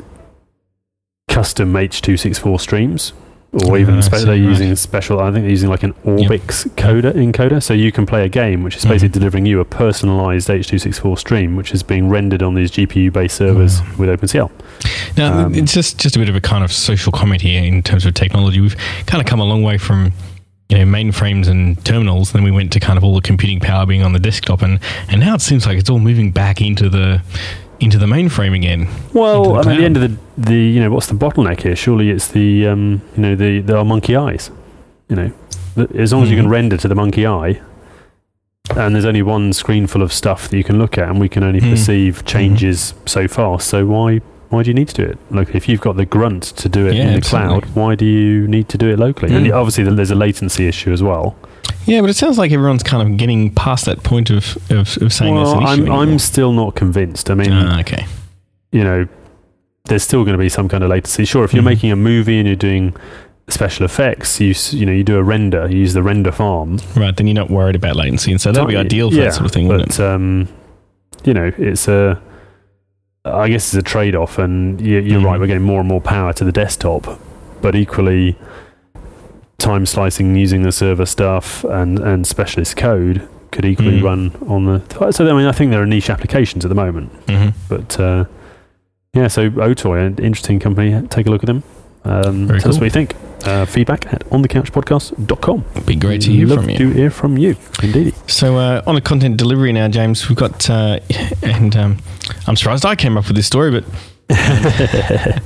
custom 1.27 1.73
H264 1.73 2.59
streams, 2.61 3.13
or 3.51 3.77
even 3.79 3.95
I 3.95 3.99
spe- 4.01 4.11
they're 4.11 4.27
right. 4.27 4.35
using 4.39 4.75
special. 4.75 5.19
I 5.19 5.31
think 5.31 5.43
they're 5.43 5.49
using 5.49 5.69
like 5.69 5.83
an 5.83 5.93
ORBX 6.05 6.69
coder 6.75 7.13
encoder, 7.13 7.61
so 7.63 7.73
you 7.73 7.91
can 7.91 8.05
play 8.05 8.23
a 8.23 8.29
game 8.29 8.63
which 8.63 8.75
is 8.77 8.85
basically 8.85 9.09
Mhm. 9.09 9.13
delivering 9.13 9.45
you 9.47 9.59
a 9.59 9.65
personalized 9.65 10.49
H264 10.49 11.15
stream, 11.17 11.55
which 11.55 11.71
is 11.73 11.81
being 11.81 12.09
rendered 12.09 12.43
on 12.43 12.53
these 12.53 12.69
GPU-based 12.71 13.35
servers 13.35 13.81
Wow. 13.81 13.87
with 13.97 14.09
OpenCL. 14.09 14.51
Now, 15.17 15.45
Um, 15.45 15.55
it's 15.55 15.73
just, 15.73 15.97
just 15.97 16.15
a 16.15 16.19
bit 16.19 16.29
of 16.29 16.35
a 16.35 16.41
kind 16.41 16.63
of 16.63 16.71
social 16.71 17.11
comment 17.11 17.41
here 17.41 17.63
in 17.63 17.81
terms 17.81 18.05
of 18.05 18.13
technology. 18.13 18.61
We've 18.61 18.77
kind 19.07 19.21
of 19.21 19.27
come 19.27 19.39
a 19.39 19.45
long 19.45 19.63
way 19.63 19.77
from 19.77 20.11
you 20.71 20.77
know, 20.77 20.85
mainframes 20.85 21.47
and 21.47 21.83
terminals. 21.83 22.31
Then 22.31 22.43
we 22.43 22.51
went 22.51 22.71
to 22.73 22.79
kind 22.79 22.95
of 22.95 23.03
all 23.03 23.15
the 23.15 23.21
computing 23.21 23.59
power 23.59 23.87
being 23.87 24.03
on 24.03 24.13
the 24.13 24.19
desktop, 24.19 24.61
and, 24.61 24.79
and 25.09 25.19
now 25.19 25.33
it 25.33 25.41
seems 25.41 25.65
like 25.65 25.79
it's 25.79 25.89
all 25.89 25.97
moving 25.97 26.29
back 26.29 26.61
into 26.61 26.89
the 26.89 27.23
into 27.79 27.97
the 27.97 28.05
mainframe 28.05 28.55
again. 28.55 28.87
Well, 29.13 29.55
I 29.55 29.61
mean, 29.63 29.71
at 29.71 29.77
the 29.77 29.85
end 29.85 29.97
of 29.97 30.01
the, 30.03 30.17
the 30.49 30.55
you 30.55 30.79
know, 30.79 30.89
what's 30.91 31.07
the 31.07 31.13
bottleneck 31.15 31.61
here? 31.61 31.75
Surely 31.75 32.09
it's 32.09 32.27
the 32.27 32.67
um, 32.67 33.01
you 33.15 33.21
know 33.21 33.35
the 33.35 33.61
the 33.61 33.77
our 33.77 33.85
monkey 33.85 34.15
eyes. 34.15 34.51
You 35.07 35.15
know, 35.15 35.31
the, 35.75 35.89
as 35.99 36.13
long 36.13 36.23
as 36.23 36.29
you 36.29 36.35
can 36.37 36.45
Mhm. 36.47 36.51
render 36.51 36.77
to 36.77 36.87
the 36.87 36.95
monkey 36.95 37.25
eye, 37.25 37.59
and 38.75 38.93
there's 38.93 39.05
only 39.05 39.21
one 39.23 39.53
screen 39.53 39.87
full 39.87 40.01
of 40.03 40.13
stuff 40.13 40.49
that 40.49 40.57
you 40.57 40.63
can 40.63 40.77
look 40.77 40.97
at, 40.97 41.07
and 41.09 41.19
we 41.19 41.29
can 41.29 41.43
only 41.43 41.59
Mm. 41.61 41.71
perceive 41.71 42.23
changes 42.25 42.93
so 43.05 43.27
fast. 43.27 43.67
So 43.67 43.85
why 43.85 44.21
why 44.49 44.63
do 44.63 44.69
you 44.71 44.73
need 44.73 44.87
to 44.89 44.95
do 44.95 45.03
it 45.03 45.17
locally? 45.29 45.57
If 45.57 45.69
you've 45.69 45.81
got 45.81 45.95
the 45.95 46.05
grunt 46.05 46.41
to 46.43 46.67
do 46.69 46.87
it 46.87 46.95
Yeah, 46.95 47.01
in 47.03 47.07
the 47.11 47.17
absolutely. 47.17 47.61
cloud, 47.61 47.75
why 47.75 47.93
do 47.95 48.05
you 48.05 48.47
need 48.47 48.67
to 48.69 48.77
do 48.79 48.89
it 48.89 48.97
locally? 48.99 49.33
And 49.35 49.45
Mm. 49.45 49.53
obviously, 49.55 49.83
there's 49.83 50.09
a 50.11 50.15
latency 50.15 50.67
issue 50.67 50.91
as 50.91 51.03
well. 51.03 51.35
Yeah, 51.85 52.01
but 52.01 52.09
it 52.09 52.15
sounds 52.15 52.37
like 52.37 52.51
everyone's 52.51 52.83
kind 52.83 53.07
of 53.09 53.17
getting 53.17 53.53
past 53.53 53.85
that 53.85 54.03
point 54.03 54.29
of, 54.29 54.57
of, 54.71 54.97
of 55.01 55.11
saying 55.13 55.33
well, 55.35 55.57
issue. 55.63 55.85
I'm 55.85 55.91
I'm 55.91 56.19
still 56.19 56.51
not 56.53 56.75
convinced. 56.75 57.29
I 57.31 57.33
mean, 57.35 57.51
Ah, 57.51 57.79
okay. 57.79 58.05
you 58.71 58.83
know, 58.83 59.07
there's 59.85 60.03
still 60.03 60.23
going 60.23 60.33
to 60.37 60.39
be 60.39 60.49
some 60.49 60.69
kind 60.69 60.83
of 60.83 60.89
latency. 60.91 61.25
Sure, 61.25 61.43
if 61.43 61.53
you're 61.53 61.63
Mhm. 61.63 61.65
making 61.65 61.91
a 61.91 61.95
movie 61.95 62.37
and 62.37 62.45
you're 62.47 62.55
doing 62.55 62.95
special 63.47 63.85
effects, 63.85 64.39
you 64.39 64.53
you 64.77 64.85
know 64.85 64.91
you 64.91 65.03
do 65.03 65.17
a 65.17 65.23
render, 65.23 65.67
you 65.67 65.79
use 65.79 65.93
the 65.93 66.03
render 66.03 66.31
farm. 66.31 66.77
Right, 66.95 67.15
then 67.15 67.25
you're 67.25 67.33
not 67.33 67.49
worried 67.49 67.75
about 67.75 67.95
latency, 67.95 68.31
and 68.31 68.39
so 68.39 68.51
that'd 68.51 68.67
be 68.69 68.77
ideal 68.77 69.09
for 69.09 69.17
yeah, 69.17 69.23
that 69.25 69.33
sort 69.33 69.45
of 69.47 69.51
thing, 69.51 69.67
wouldn't 69.67 69.97
But 69.97 69.99
um, 69.99 70.47
you 71.23 71.33
know, 71.33 71.51
it's 71.57 71.87
a, 71.87 72.21
I 73.25 73.49
guess 73.49 73.73
it's 73.73 73.79
a 73.79 73.81
trade-off, 73.81 74.37
and 74.37 74.79
you, 74.79 74.99
you're 74.99 75.19
Mhm. 75.21 75.25
right. 75.25 75.39
We're 75.39 75.47
getting 75.47 75.63
more 75.63 75.79
and 75.79 75.89
more 75.89 76.01
power 76.01 76.31
to 76.33 76.43
the 76.43 76.51
desktop, 76.51 77.19
but 77.61 77.75
equally, 77.75 78.37
time 79.59 79.85
slicing 79.85 80.35
using 80.35 80.63
the 80.63 80.71
server 80.71 81.05
stuff 81.05 81.63
and 81.65 81.99
and 81.99 82.25
specialist 82.25 82.75
code 82.77 83.27
could 83.51 83.65
equally 83.65 83.99
Mm. 83.99 84.03
run 84.03 84.31
on 84.47 84.65
the. 84.65 85.11
So 85.11 85.27
I 85.29 85.33
mean, 85.33 85.45
I 85.47 85.51
think 85.51 85.71
there 85.71 85.81
are 85.81 85.85
niche 85.85 86.09
applications 86.09 86.65
at 86.65 86.69
the 86.69 86.75
moment. 86.75 87.11
it? 87.27 87.35
hmm 87.37 87.49
But 87.67 87.99
uh, 87.99 88.25
yeah, 89.13 89.27
so 89.27 89.49
Otoy, 89.49 90.05
an 90.05 90.17
interesting 90.23 90.59
company. 90.59 91.07
Take 91.07 91.27
a 91.27 91.29
look 91.31 91.43
at 91.43 91.47
them. 91.47 91.63
Um, 92.05 92.47
tell 92.47 92.69
us 92.69 92.77
what 92.77 92.85
you 92.85 92.89
think. 92.91 93.15
Uh, 93.43 93.65
feedback 93.65 94.05
at 94.13 94.23
onthecouchpodcast.com. 94.29 95.65
It'd 95.73 95.85
be 95.85 95.95
great 95.95 96.21
to 96.21 96.31
hear 96.31 96.45
Love 96.47 96.59
from 96.59 96.69
you. 96.69 96.77
to 96.77 96.89
hear 96.91 97.09
from 97.09 97.37
you, 97.37 97.55
indeed. 97.81 98.13
So 98.27 98.57
uh, 98.57 98.81
on 98.85 98.95
a 98.97 99.01
content 99.01 99.37
delivery 99.37 99.71
now, 99.73 99.87
James, 99.87 100.27
we've 100.29 100.37
got, 100.37 100.69
uh, 100.69 100.99
and 101.43 101.75
um, 101.75 101.97
I'm 102.47 102.55
surprised 102.55 102.85
I 102.85 102.95
came 102.95 103.17
up 103.17 103.27
with 103.27 103.35
this 103.35 103.47
story, 103.47 103.71
but 103.71 103.83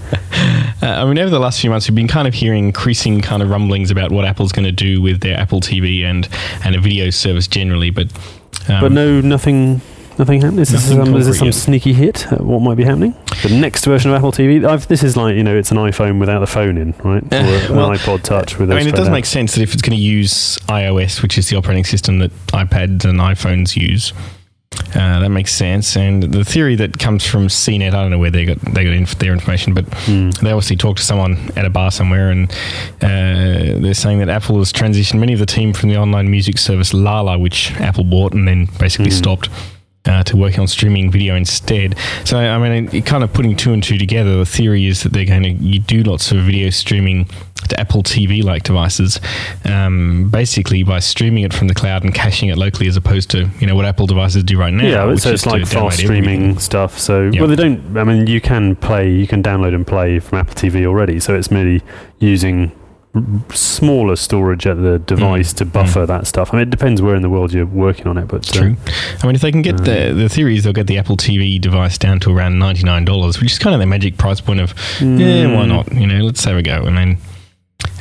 uh, 0.83 1.01
I 1.01 1.05
mean, 1.05 1.17
over 1.17 1.29
the 1.29 1.39
last 1.39 1.61
few 1.61 1.69
months, 1.69 1.87
we've 1.87 1.95
been 1.95 2.07
kind 2.07 2.27
of 2.27 2.33
hearing 2.33 2.65
increasing 2.65 3.21
kind 3.21 3.41
of 3.41 3.49
rumblings 3.49 3.89
about 3.89 4.11
what 4.11 4.25
Apple's 4.25 4.51
going 4.51 4.65
to 4.65 4.71
do 4.71 5.01
with 5.01 5.21
their 5.21 5.37
Apple 5.39 5.61
TV 5.61 6.03
and 6.03 6.27
and 6.65 6.75
a 6.75 6.79
video 6.81 7.09
service 7.09 7.47
generally, 7.47 7.89
but 7.89 8.11
um, 8.69 8.81
but 8.81 8.91
no, 8.91 9.19
nothing, 9.21 9.81
nothing 10.17 10.41
happened. 10.41 10.59
Is 10.59 10.69
this, 10.69 10.89
Nothing 10.89 11.05
some, 11.05 11.15
is 11.15 11.27
this 11.27 11.39
some 11.39 11.51
sneaky 11.51 11.93
hit? 11.93 12.31
At 12.31 12.41
what 12.41 12.61
might 12.61 12.75
be 12.75 12.83
happening? 12.83 13.13
The 13.43 13.57
next 13.59 13.83
version 13.85 14.11
of 14.11 14.15
Apple 14.17 14.31
TV. 14.31 14.65
I've, 14.65 14.87
this 14.87 15.03
is 15.03 15.17
like 15.17 15.35
you 15.35 15.43
know, 15.43 15.55
it's 15.55 15.71
an 15.71 15.77
iPhone 15.77 16.19
without 16.19 16.39
the 16.39 16.47
phone 16.47 16.77
in, 16.77 16.91
right? 17.03 17.23
Or 17.23 17.35
an 17.35 17.75
Well, 17.75 17.89
iPod 17.89 18.23
Touch 18.23 18.57
with. 18.59 18.71
I 18.71 18.75
mean, 18.75 18.87
it 18.87 18.95
does 18.95 19.07
out. 19.07 19.11
make 19.13 19.25
sense 19.25 19.55
that 19.55 19.61
if 19.61 19.73
it's 19.73 19.81
going 19.81 19.97
to 19.97 20.03
use 20.03 20.57
iOS, 20.67 21.21
which 21.21 21.37
is 21.37 21.49
the 21.49 21.57
operating 21.57 21.83
system 21.85 22.19
that 22.19 22.31
iPads 22.47 23.03
and 23.05 23.19
iPhones 23.19 23.75
use, 23.75 24.13
uh, 24.95 25.19
that 25.19 25.29
makes 25.29 25.53
sense. 25.53 25.95
And 25.97 26.23
the 26.23 26.43
theory 26.45 26.75
that 26.75 26.99
comes 26.99 27.25
from 27.25 27.47
CNET, 27.47 27.87
I 27.87 28.01
don't 28.01 28.11
know 28.11 28.19
where 28.19 28.31
they 28.31 28.45
got 28.45 28.59
they 28.61 28.83
got 28.83 28.93
inf- 28.93 29.17
their 29.19 29.33
information, 29.33 29.73
but 29.73 29.85
Hmm. 30.05 30.29
they 30.41 30.51
obviously 30.51 30.75
talked 30.75 30.99
to 30.99 31.05
someone 31.05 31.37
at 31.55 31.65
a 31.65 31.69
bar 31.69 31.91
somewhere, 31.91 32.29
and 32.31 32.51
uh, 33.01 33.79
they're 33.81 33.93
saying 33.93 34.19
that 34.19 34.29
Apple 34.29 34.57
has 34.59 34.71
transitioned 34.71 35.19
many 35.19 35.33
of 35.33 35.39
the 35.39 35.45
team 35.45 35.73
from 35.73 35.89
the 35.89 35.97
online 35.97 36.29
music 36.29 36.57
service 36.57 36.93
Lala, 36.93 37.37
which 37.37 37.71
Apple 37.79 38.03
bought 38.03 38.33
and 38.33 38.47
then 38.47 38.67
basically 38.79 39.09
Mhm. 39.11 39.13
stopped. 39.17 39.49
Uh, 40.05 40.21
to 40.21 40.35
work 40.35 40.59
on 40.59 40.67
streaming 40.67 41.09
video 41.09 41.33
instead. 41.33 41.95
So, 42.25 42.37
I 42.37 42.57
mean, 42.57 43.03
kind 43.03 43.23
of 43.23 43.31
putting 43.31 43.55
two 43.55 43.71
and 43.71 43.81
two 43.81 43.97
together, 43.97 44.35
the 44.39 44.45
theory 44.45 44.85
is 44.85 45.01
that 45.03 45.13
they're 45.13 45.23
going 45.23 45.43
to 45.43 45.51
you 45.51 45.79
do 45.79 46.03
lots 46.03 46.29
of 46.33 46.39
video 46.39 46.71
streaming 46.71 47.23
to 47.69 47.79
Apple 47.79 48.03
TV 48.03 48.43
like 48.43 48.63
devices, 48.63 49.21
um, 49.63 50.29
basically 50.29 50.83
by 50.83 50.99
streaming 50.99 51.45
it 51.45 51.53
from 51.53 51.69
the 51.69 51.73
cloud 51.73 52.03
and 52.03 52.13
caching 52.13 52.49
it 52.49 52.57
locally, 52.57 52.89
as 52.89 52.97
opposed 52.97 53.29
to 53.31 53.49
you 53.59 53.65
know 53.65 53.75
what 53.75 53.85
Apple 53.85 54.05
devices 54.05 54.43
do 54.43 54.57
right 54.59 54.73
now. 54.73 54.83
Yeah, 54.85 55.05
which 55.05 55.21
so 55.21 55.29
is 55.29 55.35
it's 55.35 55.45
like 55.45 55.61
fast 55.65 56.03
everything. 56.03 56.23
streaming 56.25 56.59
stuff. 56.59 56.99
So, 56.99 57.29
Yeah. 57.33 57.39
well, 57.39 57.49
they 57.49 57.55
don't. 57.55 57.95
I 57.97 58.03
mean, 58.03 58.27
you 58.27 58.41
can 58.41 58.75
play, 58.75 59.09
you 59.09 59.25
can 59.25 59.41
download 59.41 59.73
and 59.73 59.87
play 59.87 60.19
from 60.19 60.39
Apple 60.39 60.55
TV 60.55 60.85
already. 60.85 61.21
So 61.21 61.33
it's 61.33 61.49
merely 61.49 61.81
using 62.19 62.73
smaller 63.51 64.15
storage 64.15 64.65
at 64.65 64.81
the 64.81 64.97
device 64.99 65.53
Mm, 65.53 65.57
to 65.57 65.65
buffer 65.65 66.05
that 66.05 66.25
stuff. 66.25 66.53
I 66.53 66.57
mean, 66.57 66.63
it 66.63 66.69
depends 66.71 67.01
where 67.01 67.15
in 67.15 67.21
the 67.21 67.29
world 67.29 67.53
you're 67.53 67.65
working 67.65 68.07
on 68.07 68.17
it, 68.17 68.27
but 68.27 68.49
uh, 68.49 68.59
True. 68.59 68.75
I 69.21 69.27
mean, 69.27 69.35
if 69.35 69.41
they 69.41 69.51
can 69.51 69.61
get 69.61 69.83
the 69.83 70.11
Um, 70.11 70.17
the 70.17 70.29
theory 70.29 70.55
is 70.55 70.63
they'll 70.63 70.73
get 70.73 70.87
the 70.87 70.97
Apple 70.97 71.17
TV 71.17 71.59
device 71.61 71.97
down 71.97 72.19
to 72.21 72.35
around 72.35 72.57
ninety 72.57 72.83
nine 72.83 73.05
dollars, 73.05 73.39
which 73.39 73.51
is 73.51 73.59
kind 73.59 73.73
of 73.75 73.79
the 73.79 73.85
magic 73.85 74.17
price 74.17 74.41
point 74.41 74.59
of 74.59 74.73
yeah, 74.99 75.45
why 75.55 75.65
mm, 75.65 75.67
not? 75.67 75.93
You 75.93 76.07
know, 76.07 76.23
let's 76.25 76.43
have 76.45 76.57
a 76.57 76.63
go. 76.63 76.85
And 76.85 76.97
then 76.97 77.17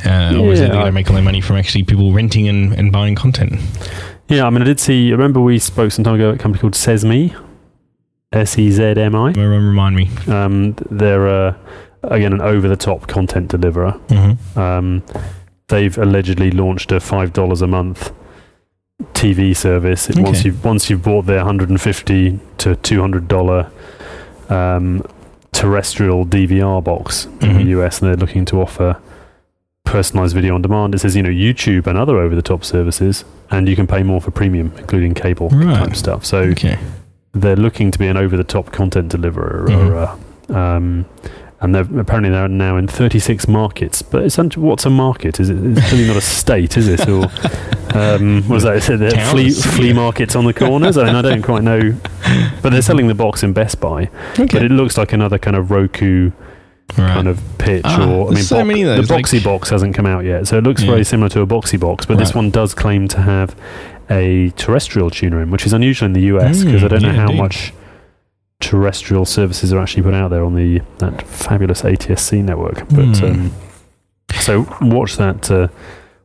uh, 0.05 0.39
obviously 0.39 0.67
Yeah, 0.67 0.83
to 0.85 0.91
make 0.91 1.07
all 1.09 1.13
their 1.15 1.23
money 1.23 1.41
from 1.41 1.57
actually 1.57 1.83
people 1.83 2.11
renting 2.11 2.47
and, 2.47 2.73
and 2.73 2.91
buying 2.91 3.15
content. 3.15 3.59
Yeah, 4.29 4.47
I 4.47 4.49
mean, 4.49 4.61
I 4.61 4.65
did 4.65 4.79
see. 4.79 5.09
I 5.09 5.11
remember 5.11 5.41
we 5.41 5.59
spoke 5.59 5.91
some 5.91 6.03
time 6.03 6.15
ago 6.15 6.29
at 6.29 6.35
a 6.35 6.37
company 6.39 6.61
called 6.61 6.73
Sezmi, 6.73 7.35
S 8.31 8.57
E 8.57 8.71
Z 8.71 8.81
M 8.97 9.15
I. 9.15 9.31
Remind 9.33 9.95
me. 9.95 10.09
Um, 10.27 10.75
they're 10.89 11.27
uh, 11.27 11.53
again 12.03 12.33
an 12.33 12.41
over-the-top 12.41 13.07
content 13.07 13.47
deliverer. 13.49 13.91
hmm 14.09 14.59
Um, 14.59 15.03
they've 15.67 15.97
allegedly 15.97 16.51
launched 16.51 16.91
a 16.91 16.99
five 16.99 17.33
dollars 17.33 17.61
a 17.61 17.67
month 17.67 18.11
TV 19.13 19.55
service. 19.55 20.09
It, 20.09 20.17
Once 20.19 20.45
you've 20.45 20.63
once 20.63 20.89
you've 20.89 21.03
bought 21.03 21.25
their 21.25 21.43
hundred 21.43 21.69
and 21.69 21.79
fifty 21.81 22.39
to 22.59 22.75
two 22.75 23.01
hundred 23.01 23.27
dollar 23.27 23.69
um, 24.49 25.03
terrestrial 25.51 26.25
DVR 26.25 26.83
box 26.83 27.25
in 27.25 27.49
Mhm. 27.49 27.55
the 27.57 27.63
US, 27.79 28.01
and 28.01 28.09
they're 28.09 28.17
looking 28.17 28.45
to 28.45 28.61
offer 28.61 28.97
personalized 29.83 30.33
video 30.35 30.55
on 30.55 30.61
demand. 30.61 30.95
It 30.95 30.99
says 30.99 31.15
you 31.15 31.23
know 31.23 31.29
YouTube 31.29 31.87
and 31.87 31.97
other 31.97 32.17
over-the-top 32.17 32.63
services, 32.63 33.25
and 33.51 33.67
you 33.67 33.75
can 33.75 33.87
pay 33.87 34.03
more 34.03 34.21
for 34.21 34.31
premium, 34.31 34.71
including 34.77 35.13
cable 35.13 35.49
Right. 35.49 35.75
type 35.77 35.95
stuff. 35.95 36.25
So 36.25 36.39
Okay. 36.39 36.77
they're 37.33 37.55
looking 37.55 37.91
to 37.91 37.99
be 37.99 38.07
an 38.07 38.17
over-the-top 38.17 38.71
content 38.71 39.09
deliverer, 39.09 39.67
Mhm. 39.67 39.77
or, 39.89 39.95
uh, 40.53 40.57
um, 40.57 41.05
and 41.63 41.73
they're 41.73 41.87
apparently 41.99 42.29
they're 42.29 42.47
now 42.47 42.77
in 42.77 42.87
36 42.87 43.47
markets. 43.47 44.01
But 44.03 44.23
it's 44.23 44.37
what's 44.57 44.85
a 44.85 44.89
market? 44.91 45.39
Is 45.39 45.49
it? 45.49 45.57
It's 45.65 45.89
clearly 45.89 46.07
not 46.07 46.17
a 46.17 46.21
state, 46.21 46.77
is 46.77 46.87
it? 46.87 47.07
Or 47.09 47.23
um, 47.97 48.43
what 48.47 48.57
is 48.57 48.63
that? 48.63 48.75
Is 48.75 48.89
it 48.89 48.97
the 48.99 49.09
Town? 49.11 49.31
flea, 49.31 49.49
flea 49.51 49.93
markets 49.93 50.35
on 50.35 50.45
the 50.45 50.53
corners? 50.53 50.97
I 50.97 51.05
mean, 51.05 51.15
I 51.15 51.21
don't 51.21 51.41
quite 51.41 51.63
know. 51.63 51.95
But 52.61 52.69
they're 52.71 52.81
selling 52.81 53.07
the 53.07 53.13
box 53.15 53.43
in 53.43 53.51
Best 53.51 53.79
Buy. 53.81 54.09
Okay. 54.39 54.45
But 54.45 54.63
it 54.63 54.71
looks 54.71 54.97
like 54.97 55.11
another 55.11 55.37
kind 55.37 55.57
of 55.57 55.69
Roku 55.71 56.31
right. 56.97 57.13
kind 57.13 57.27
of 57.27 57.41
pitch. 57.57 57.81
Ah, 57.83 58.09
or 58.09 58.31
I 58.31 58.33
mean, 58.35 58.43
so 58.43 58.55
box- 58.57 58.67
many 58.67 58.81
of 58.83 58.89
the 58.89 58.95
those, 58.95 59.09
like- 59.09 59.25
Boxee 59.25 59.43
Box 59.43 59.69
hasn't 59.69 59.93
come 59.93 60.05
out 60.05 60.23
yet, 60.23 60.47
so 60.47 60.57
it 60.57 60.63
looks 60.63 60.81
Yeah. 60.81 60.91
very 60.91 61.03
similar 61.03 61.27
to 61.29 61.41
a 61.41 61.45
Boxee 61.45 61.77
Box. 61.79 62.05
But 62.05 62.17
this 62.19 62.33
one 62.33 62.49
does 62.51 62.73
claim 62.73 63.09
to 63.09 63.21
have 63.21 63.55
a 64.09 64.51
terrestrial 64.51 65.09
tuner 65.09 65.41
in, 65.41 65.51
which 65.51 65.65
is 65.65 65.73
unusual 65.73 66.05
in 66.05 66.13
the 66.13 66.21
US 66.21 66.63
because 66.63 66.81
Mm, 66.81 66.85
I 66.85 66.87
don't 66.87 67.01
know 67.03 67.11
how 67.13 67.25
indeed. 67.25 67.37
much 67.37 67.73
terrestrial 68.63 69.25
services 69.25 69.73
are 69.73 69.79
actually 69.79 70.03
put 70.03 70.13
out 70.13 70.29
there 70.29 70.43
on 70.43 70.55
the 70.55 70.81
that 70.99 71.21
fabulous 71.27 71.81
ATSC 71.81 72.43
network. 72.43 72.87
But 72.89 73.17
Hmm. 73.17 73.25
um, 73.25 73.51
so 74.39 74.65
watch 74.81 75.17
that. 75.17 75.51
Uh, 75.51 75.67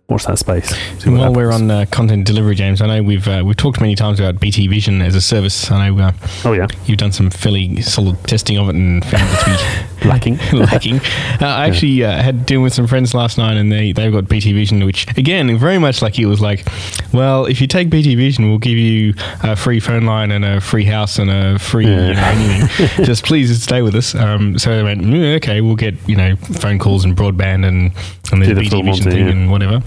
watch 0.09 0.25
that 0.25 0.39
space. 0.39 0.73
And 1.05 1.19
while 1.19 1.35
we're 1.35 1.53
on 1.53 1.71
uh, 1.71 1.85
content 1.91 2.25
delivery, 2.25 2.55
James, 2.55 2.81
I 2.81 2.87
know 2.87 3.03
we've 3.03 3.29
uh, 3.29 3.43
we've 3.45 3.57
talked 3.57 3.79
many 3.79 3.95
times 3.95 4.19
about 4.19 4.41
BT 4.41 4.67
Vision 4.67 5.03
as 5.03 5.15
a 5.15 5.21
service. 5.21 5.71
I 5.71 5.91
know 5.91 6.03
uh, 6.03 6.13
oh 6.47 6.55
yeah, 6.55 6.67
you've 6.87 6.97
done 6.99 7.13
some 7.13 7.29
fairly 7.31 7.83
solid 7.83 8.23
testing 8.25 8.57
of 8.57 8.71
it 8.71 8.75
and 8.75 9.05
found 9.05 9.29
it 9.31 9.39
to 9.41 10.03
be 10.03 10.09
lacking. 10.09 10.39
lacking. 10.53 11.01
Uh, 11.41 11.47
I 11.47 11.69
actually 11.69 12.03
uh, 12.03 12.21
had 12.21 12.47
dinner 12.47 12.63
with 12.63 12.75
some 12.75 12.89
friends 12.89 13.15
last 13.15 13.39
night, 13.39 13.57
and 13.57 13.71
they 13.71 13.93
they've 13.93 14.11
got 14.13 14.29
BT 14.29 14.53
Vision, 14.53 14.85
which 14.85 15.07
again, 15.17 15.57
very 15.57 15.79
much 15.79 16.03
like 16.03 16.19
it 16.19 16.27
was 16.27 16.41
like, 16.41 16.67
well, 17.13 17.47
if 17.47 17.61
you 17.61 17.69
take 17.69 17.91
BT 17.91 18.17
Vision, 18.17 18.49
we'll 18.49 18.59
give 18.59 18.77
you 18.77 19.15
a 19.45 19.55
free 19.55 19.79
phone 19.79 20.05
line 20.05 20.33
and 20.33 20.45
a 20.45 20.61
free 20.61 20.85
house 20.85 21.19
and 21.19 21.31
a 21.31 21.59
free 21.61 21.87
Yeah. 21.87 22.09
you 22.09 22.15
know, 22.15 22.23
anything. 22.67 23.05
Just 23.05 23.25
please 23.25 23.63
stay 23.63 23.83
with 23.83 23.95
us. 23.95 24.17
Um, 24.17 24.59
so 24.59 24.75
they 24.75 24.83
went, 24.83 25.03
"Mm, 25.03 25.37
okay, 25.37 25.61
we'll 25.61 25.77
get 25.77 25.95
you 26.09 26.17
know 26.17 26.35
phone 26.37 26.79
calls 26.81 27.05
and 27.05 27.17
broadband 27.17 27.65
and 27.67 27.93
and 28.33 28.43
the 28.43 28.53
the 28.55 28.61
BT 28.63 28.83
Vision 28.83 29.11
thing 29.11 29.27
yeah. 29.27 29.33
and 29.33 29.51
whatever. 29.51 29.81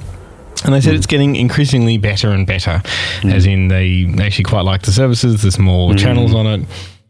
And 0.63 0.73
they 0.73 0.81
said 0.81 0.93
Mm. 0.93 0.97
it's 0.97 1.07
getting 1.07 1.35
increasingly 1.35 1.97
better 1.97 2.29
and 2.31 2.45
better, 2.45 2.81
Mm. 3.21 3.33
as 3.33 3.45
in 3.45 3.67
they, 3.67 4.05
actually 4.21 4.43
quite 4.45 4.65
like 4.65 4.83
the 4.83 4.91
services. 4.91 5.41
There's 5.41 5.57
more 5.59 5.91
Mm. 5.91 5.97
channels 5.97 6.33
on 6.35 6.45
it. 6.47 6.61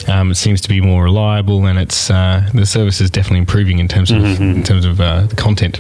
Um, 0.10 0.32
it 0.32 0.36
seems 0.36 0.62
to 0.62 0.70
be 0.70 0.82
more 0.82 1.04
reliable, 1.04 1.66
and 1.68 1.78
it's 1.78 2.10
uh, 2.10 2.44
the 2.54 2.66
service 2.66 3.02
is 3.02 3.10
definitely 3.12 3.40
improving 3.40 3.78
in 3.80 3.88
terms 3.88 4.10
of 4.12 4.22
Mhm. 4.24 4.40
in 4.58 4.64
terms 4.64 4.86
of 4.86 5.00
uh, 5.00 5.22
the 5.28 5.36
content. 5.36 5.80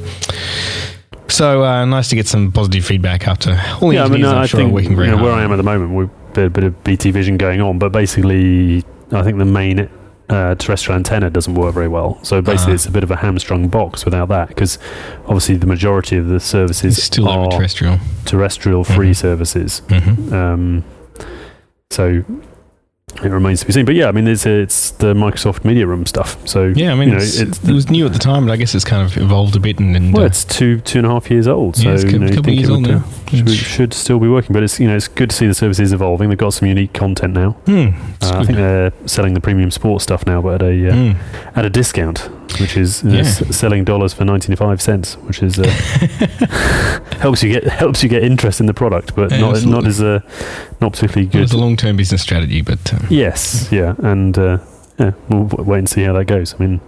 So 1.27 1.63
uh, 1.63 1.85
nice 1.85 2.09
to 2.09 2.15
get 2.15 2.27
some 2.27 2.51
positive 2.51 2.83
feedback 2.85 3.27
after 3.27 3.59
all 3.81 3.89
the 3.89 3.95
yeah, 3.95 4.01
I 4.01 4.09
mean, 4.09 4.15
engineers. 4.15 4.33
uh, 4.33 4.35
I'm 4.35 4.41
I 4.43 4.45
sure 4.47 4.59
think 4.59 4.71
are 4.71 4.73
working 4.73 4.95
very 4.95 5.07
you 5.09 5.15
know, 5.15 5.23
where 5.23 5.31
I 5.31 5.43
am 5.43 5.51
at 5.51 5.55
the 5.55 5.63
moment, 5.63 5.91
we've 5.93 6.09
got 6.33 6.45
a 6.45 6.49
bit 6.49 6.63
of 6.65 6.83
BT 6.83 7.11
Vision 7.11 7.37
going 7.37 7.61
on, 7.61 7.79
but 7.79 7.91
basically, 7.91 8.83
I 9.13 9.23
think 9.23 9.37
the 9.37 9.45
main 9.45 9.87
uh, 10.31 10.55
terrestrial 10.55 10.95
antenna 10.97 11.29
doesn't 11.29 11.55
work 11.55 11.73
very 11.73 11.88
well. 11.88 12.17
So 12.23 12.41
basically, 12.41 12.73
Ah. 12.73 12.75
it's 12.75 12.85
a 12.85 12.91
bit 12.91 13.03
of 13.03 13.11
a 13.11 13.17
hamstrung 13.17 13.67
box 13.67 14.05
without 14.05 14.29
that, 14.29 14.47
because 14.47 14.79
obviously 15.25 15.57
the 15.57 15.67
majority 15.67 16.17
of 16.17 16.27
the 16.27 16.39
services 16.39 16.97
It's 16.97 17.05
still 17.05 17.27
are 17.27 17.51
terrestrial. 17.51 18.00
terrestrial 18.25 18.83
free 18.83 19.11
Mhm. 19.11 19.15
services. 19.15 19.81
hmm 19.89 20.33
Um, 20.33 20.83
so 21.91 22.23
it 23.18 23.30
remains 23.30 23.60
to 23.62 23.65
be 23.65 23.74
seen. 23.74 23.86
But 23.86 23.96
yeah, 23.96 24.08
I 24.08 24.12
mean, 24.12 24.27
it's 24.27 24.46
it's 24.46 24.91
the 24.91 25.13
Microsoft 25.13 25.60
Mediaroom 25.62 26.08
stuff. 26.08 26.38
So 26.48 26.68
Yeah, 26.75 26.91
I 26.91 26.96
mean, 26.96 27.10
you 27.10 27.15
know, 27.15 27.22
it's, 27.22 27.39
it's 27.39 27.63
it 27.63 27.74
was 27.74 27.89
new 27.89 28.06
at 28.06 28.13
the 28.13 28.20
time, 28.20 28.46
but 28.46 28.51
I 28.51 28.58
guess 28.58 28.74
it's 28.75 28.86
kind 28.86 29.03
of 29.06 29.18
evolved 29.18 29.56
a 29.56 29.60
bit. 29.60 29.80
And, 29.80 29.96
and 29.96 30.13
well, 30.13 30.24
uh, 30.24 30.27
it's 30.27 30.44
two 30.46 30.80
two 30.82 31.00
and 31.00 31.08
a 31.08 31.10
half 31.10 31.30
years 31.30 31.48
old. 31.48 31.75
So 31.75 31.84
yeah, 31.89 31.94
it's 31.96 32.03
a 32.03 32.12
you 32.12 32.20
know, 32.20 32.27
couple 32.27 32.44
think 32.44 32.58
years 32.60 32.70
it 32.70 32.72
old 32.74 32.82
would, 32.88 32.96
uh, 32.96 33.00
now. 33.00 33.06
should, 33.46 33.50
should 33.51 33.94
still 33.94 34.20
be 34.20 34.27
working. 34.27 34.53
But 34.53 34.63
it's 34.63 34.80
you 34.80 34.88
know 34.88 34.96
it's 34.96 35.08
good 35.08 35.30
to 35.30 35.36
see 35.36 35.48
the 35.48 35.53
services 35.53 35.94
evolving. 35.94 36.30
They've 36.30 36.38
got 36.38 36.53
some 36.53 36.68
unique 36.68 36.94
content 36.94 37.34
now. 37.34 37.51
Hmm, 37.65 37.88
Uh, 38.22 38.39
I 38.39 38.44
think 38.46 38.58
they're 38.58 38.94
selling 39.06 39.34
the 39.34 39.41
premium 39.41 39.72
sports 39.72 40.03
stuff 40.03 40.25
now, 40.25 40.41
but 40.41 40.62
at 40.62 40.68
a 40.70 40.89
uh, 40.89 40.94
Hmm. 40.96 41.58
at 41.58 41.65
a 41.65 41.70
discount, 41.70 42.30
which 42.60 42.75
is 42.77 43.03
uh, 43.03 43.10
Yeah. 43.10 43.20
s- 43.22 43.55
selling 43.55 43.84
dollars 43.86 44.13
for 44.13 44.25
ninety 44.25 44.55
five 44.55 44.81
cents, 44.81 45.15
which 45.27 45.41
is 45.43 45.58
uh, 45.60 45.63
helps 47.20 47.43
you 47.43 47.51
get 47.51 47.63
helps 47.65 48.03
you 48.03 48.10
get 48.10 48.24
interest 48.24 48.60
in 48.60 48.65
the 48.65 48.74
product, 48.74 49.15
but 49.15 49.31
Yeah, 49.31 49.39
not 49.39 49.65
not 49.65 49.86
as 49.88 50.00
a 50.01 50.24
not 50.81 50.93
particularly 50.93 51.27
good. 51.29 51.43
it's 51.43 51.53
a 51.53 51.58
long-term 51.58 51.96
business 51.98 52.22
strategy, 52.22 52.62
but 52.62 52.93
um, 52.93 53.05
Yes, 53.10 53.70
yeah, 53.72 53.96
and 54.00 54.38
uh, 54.38 54.58
yeah, 55.00 55.12
we'll 55.29 55.46
w- 55.46 55.70
wait 55.70 55.79
and 55.79 55.89
see 55.89 56.03
how 56.03 56.13
that 56.13 56.25
goes. 56.25 56.53
I 56.55 56.58
mean, 56.65 56.81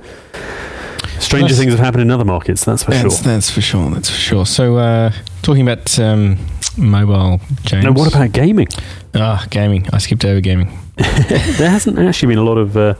stranger 1.19 1.47
That's- 1.47 1.57
things 1.59 1.71
have 1.71 1.79
happened 1.79 2.01
in 2.01 2.11
other 2.11 2.25
markets, 2.25 2.63
that's 2.65 2.83
for 2.83 2.91
that's, 2.91 3.01
sure. 3.23 3.31
that's 3.33 3.49
for 3.49 3.61
sure. 3.61 3.89
That's 3.91 4.09
for 4.09 4.15
sure. 4.17 4.45
So, 4.45 4.77
uh, 4.77 5.11
talking 5.41 5.61
about 5.67 5.97
um, 5.99 6.37
mobile, 6.77 7.39
James. 7.63 7.85
Now, 7.85 7.91
what 7.91 8.07
about 8.13 8.31
gaming? 8.31 8.67
ah 9.15 9.45
gaming? 9.49 9.87
I 9.93 9.99
skipped 9.99 10.25
over 10.25 10.41
gaming. 10.41 10.69
there 10.97 11.69
hasn't 11.69 11.97
actually 11.99 12.29
been 12.29 12.39
a 12.39 12.43
lot 12.43 12.57
of 12.57 12.75
uh, 12.77 12.93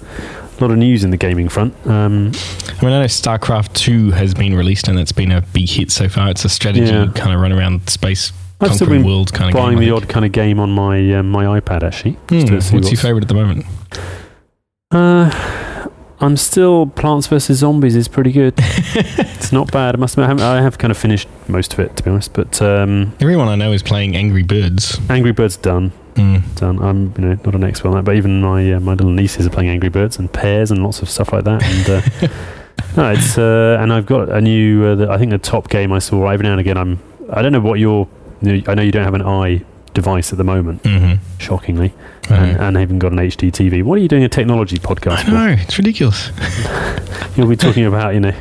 lot 0.64 0.72
of 0.72 0.78
news 0.78 1.04
in 1.04 1.12
the 1.12 1.18
gaming 1.18 1.50
front. 1.50 1.74
Um, 1.86 2.32
I 2.68 2.86
mean, 2.86 2.94
I 2.94 3.00
know 3.02 3.06
StarCraft 3.06 3.74
Two 3.74 4.12
has 4.12 4.34
been 4.34 4.56
released, 4.56 4.88
and 4.88 5.00
it's 5.00 5.12
been 5.12 5.32
a 5.32 5.42
big 5.42 5.70
hit 5.70 5.92
so 5.92 6.08
far. 6.10 6.30
It's 6.30 6.46
a 6.46 6.50
strategy 6.50 6.92
Yeah. 6.92 7.08
kind 7.16 7.34
of 7.34 7.40
run 7.42 7.52
around 7.52 7.90
space, 7.90 8.32
I've 8.62 8.74
still 8.74 8.88
conquering 8.88 9.02
been 9.02 9.08
worlds 9.12 9.32
kind 9.32 9.50
of 9.50 9.60
buying 9.62 9.78
game. 9.78 9.88
the 9.90 9.96
odd 9.96 10.08
kind 10.10 10.26
of 10.26 10.32
game 10.32 10.60
on 10.60 10.72
my 10.72 11.14
uh, 11.16 11.24
my 11.24 11.60
iPad 11.60 11.84
actually. 11.84 12.18
to 12.28 12.62
see 12.62 12.76
what's 12.76 12.92
your 12.92 13.00
favourite 13.00 13.24
at 13.24 13.28
the 13.28 13.34
moment? 13.36 13.66
Uh, 14.92 15.88
I'm 16.20 16.38
still 16.38 16.86
Plants 16.86 17.28
vs 17.28 17.58
Zombies 17.58 17.96
is 17.96 18.08
pretty 18.08 18.32
good. 18.32 18.54
it's 18.58 19.52
not 19.52 19.72
bad. 19.72 19.96
I 19.96 19.98
must 19.98 20.18
admit, 20.18 20.40
I, 20.42 20.60
I 20.60 20.62
have 20.62 20.78
kind 20.78 20.92
of 20.92 20.98
finished 20.98 21.28
most 21.48 21.74
of 21.74 21.80
it 21.80 21.96
to 21.98 22.04
be 22.04 22.12
honest. 22.12 22.32
But 22.34 22.62
um, 22.62 23.14
Everyone 23.20 23.48
I 23.48 23.56
know 23.56 23.72
is 23.74 23.84
playing 23.84 24.16
Angry 24.16 24.44
Birds. 24.44 25.00
Angry 25.10 25.32
Birds 25.34 25.58
done, 25.58 25.92
Done. 26.16 26.80
I'm 26.80 27.14
you 27.18 27.26
know 27.26 27.40
not 27.44 27.56
an 27.56 27.64
expert 27.64 27.90
on 27.90 27.96
that, 27.96 28.04
but 28.04 28.16
even 28.16 28.42
my 28.42 28.74
uh, 28.74 28.80
my 28.80 28.94
little 28.94 29.12
nieces 29.12 29.48
are 29.48 29.50
playing 29.50 29.70
Angry 29.70 29.90
Birds 29.90 30.18
and 30.18 30.32
Pairs 30.32 30.72
and 30.72 30.84
lots 30.84 31.02
of 31.02 31.10
stuff 31.10 31.34
like 31.34 31.44
that. 31.46 31.64
And 31.64 31.90
uh, 31.90 32.28
no, 32.98 33.12
it's 33.12 33.38
uh, 33.38 33.78
and 33.80 33.92
I've 33.92 34.06
got 34.06 34.30
a 34.30 34.42
new. 34.42 34.86
Uh, 34.86 34.96
the, 34.96 35.10
I 35.10 35.18
think 35.18 35.32
the 35.32 35.38
top 35.38 35.70
game 35.70 35.92
I 35.92 36.00
saw 36.00 36.28
every 36.28 36.44
now 36.44 36.52
and 36.52 36.62
again. 36.62 36.78
I'm. 36.78 37.00
I 37.32 37.42
don't 37.42 37.52
know 37.52 37.62
what 37.62 37.80
your. 37.80 38.08
I 38.44 38.76
know 38.76 38.82
you 38.82 38.92
don't 38.92 39.06
have 39.06 39.14
an 39.14 39.22
i 39.22 39.64
device 39.94 40.32
at 40.32 40.38
the 40.38 40.44
moment. 40.44 40.84
Mm-hmm. 40.84 41.16
Shockingly, 41.40 41.94
I 42.30 42.36
and, 42.36 42.58
and 42.60 42.78
haven't 42.78 43.00
got 43.00 43.12
an 43.12 43.20
HD 43.20 43.52
TV. 43.52 43.84
What 43.84 43.98
are 43.98 44.02
you 44.02 44.08
doing 44.08 44.24
a 44.24 44.30
technology 44.30 44.78
podcast 44.78 45.28
I 45.34 45.56
for? 45.56 45.62
it's 45.62 45.78
ridiculous. 45.78 46.32
You'll 47.38 47.48
be 47.48 47.56
talking 47.56 47.86
about, 47.86 48.14
you 48.14 48.20
know, 48.20 48.32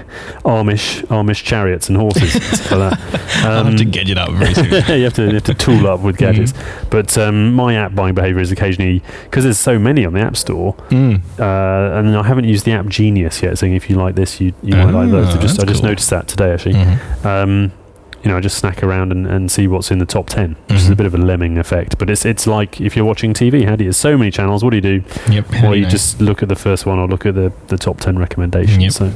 Amish, 0.45 1.03
Amish 1.07 1.43
chariots 1.43 1.89
and 1.89 1.97
horses, 1.97 2.35
and 2.35 2.45
stuff 2.45 2.73
like 2.73 2.91
that. 2.91 3.21
I'll 3.47 3.65
have 3.65 3.77
to 3.77 3.85
Um, 3.85 3.91
get 3.91 4.09
it 4.11 4.19
up 4.19 4.31
very 4.33 4.53
soon. 4.55 4.65
you 4.99 5.05
have 5.05 5.15
to 5.15 5.27
you 5.29 5.35
have 5.35 5.45
to 5.45 5.55
tool 5.55 5.87
up 5.87 6.01
with 6.01 6.19
gadgets. 6.19 6.53
But 6.91 7.17
um, 7.17 7.55
my 7.55 7.75
app 7.75 7.95
buying 7.95 8.15
behaviour 8.15 8.41
is 8.43 8.53
occasionally 8.53 9.03
because 9.25 9.45
there's 9.45 9.59
so 9.59 9.79
many 9.79 10.05
on 10.05 10.13
the 10.13 10.21
App 10.21 10.37
Store, 10.37 10.75
Mm. 10.91 11.23
uh, 11.41 11.99
and 11.99 12.17
I 12.17 12.23
haven't 12.23 12.45
used 12.45 12.65
the 12.67 12.73
app 12.73 12.87
Genius 12.87 13.43
yet. 13.43 13.57
Saying 13.59 13.75
if 13.75 13.89
you 13.89 13.97
like 13.97 14.15
this, 14.15 14.41
you 14.41 14.53
you 14.63 14.77
might 14.77 14.91
like 14.93 15.11
those. 15.11 15.29
Ah, 15.35 15.39
I 15.39 15.41
just 15.43 15.61
I 15.61 15.65
just 15.65 15.81
cool. 15.81 15.89
noticed 15.91 16.11
that 16.11 16.29
today 16.29 16.53
actually. 16.53 16.75
Mhm. 16.75 17.25
Um, 17.25 17.73
you 18.23 18.31
know, 18.31 18.37
I 18.37 18.41
just 18.41 18.59
snack 18.59 18.83
around 18.83 19.11
and, 19.13 19.27
and 19.27 19.51
see 19.51 19.67
what's 19.67 19.91
in 19.91 19.99
the 19.99 20.07
top 20.07 20.29
ten, 20.29 20.57
which 20.69 20.79
is 20.79 20.89
a 20.89 20.93
Mhm. 20.93 20.97
bit 20.97 21.07
of 21.07 21.15
a 21.15 21.19
lemming 21.19 21.59
effect. 21.59 21.99
But 21.99 22.09
it's 22.11 22.25
it's 22.25 22.47
like 22.47 22.81
if 22.81 22.95
you're 22.97 23.05
watching 23.05 23.35
TV, 23.35 23.65
how 23.65 23.77
do 23.77 23.85
you? 23.85 23.89
There's 23.89 23.97
so 23.97 24.17
many 24.17 24.31
channels. 24.31 24.63
What 24.63 24.71
do 24.71 24.77
you 24.77 24.81
do? 24.81 25.03
Yep. 25.31 25.51
Well, 25.51 25.73
do 25.73 25.79
you 25.79 25.83
know? 25.85 25.89
just 25.89 26.21
look 26.21 26.43
at 26.43 26.49
the 26.49 26.57
first 26.57 26.87
one 26.87 26.99
or 26.99 27.09
look 27.09 27.27
at 27.27 27.35
the, 27.35 27.53
the 27.69 27.77
top 27.77 27.99
10 28.01 28.19
recommendations. 28.19 28.83
Yep. 28.83 28.93
So 28.93 29.13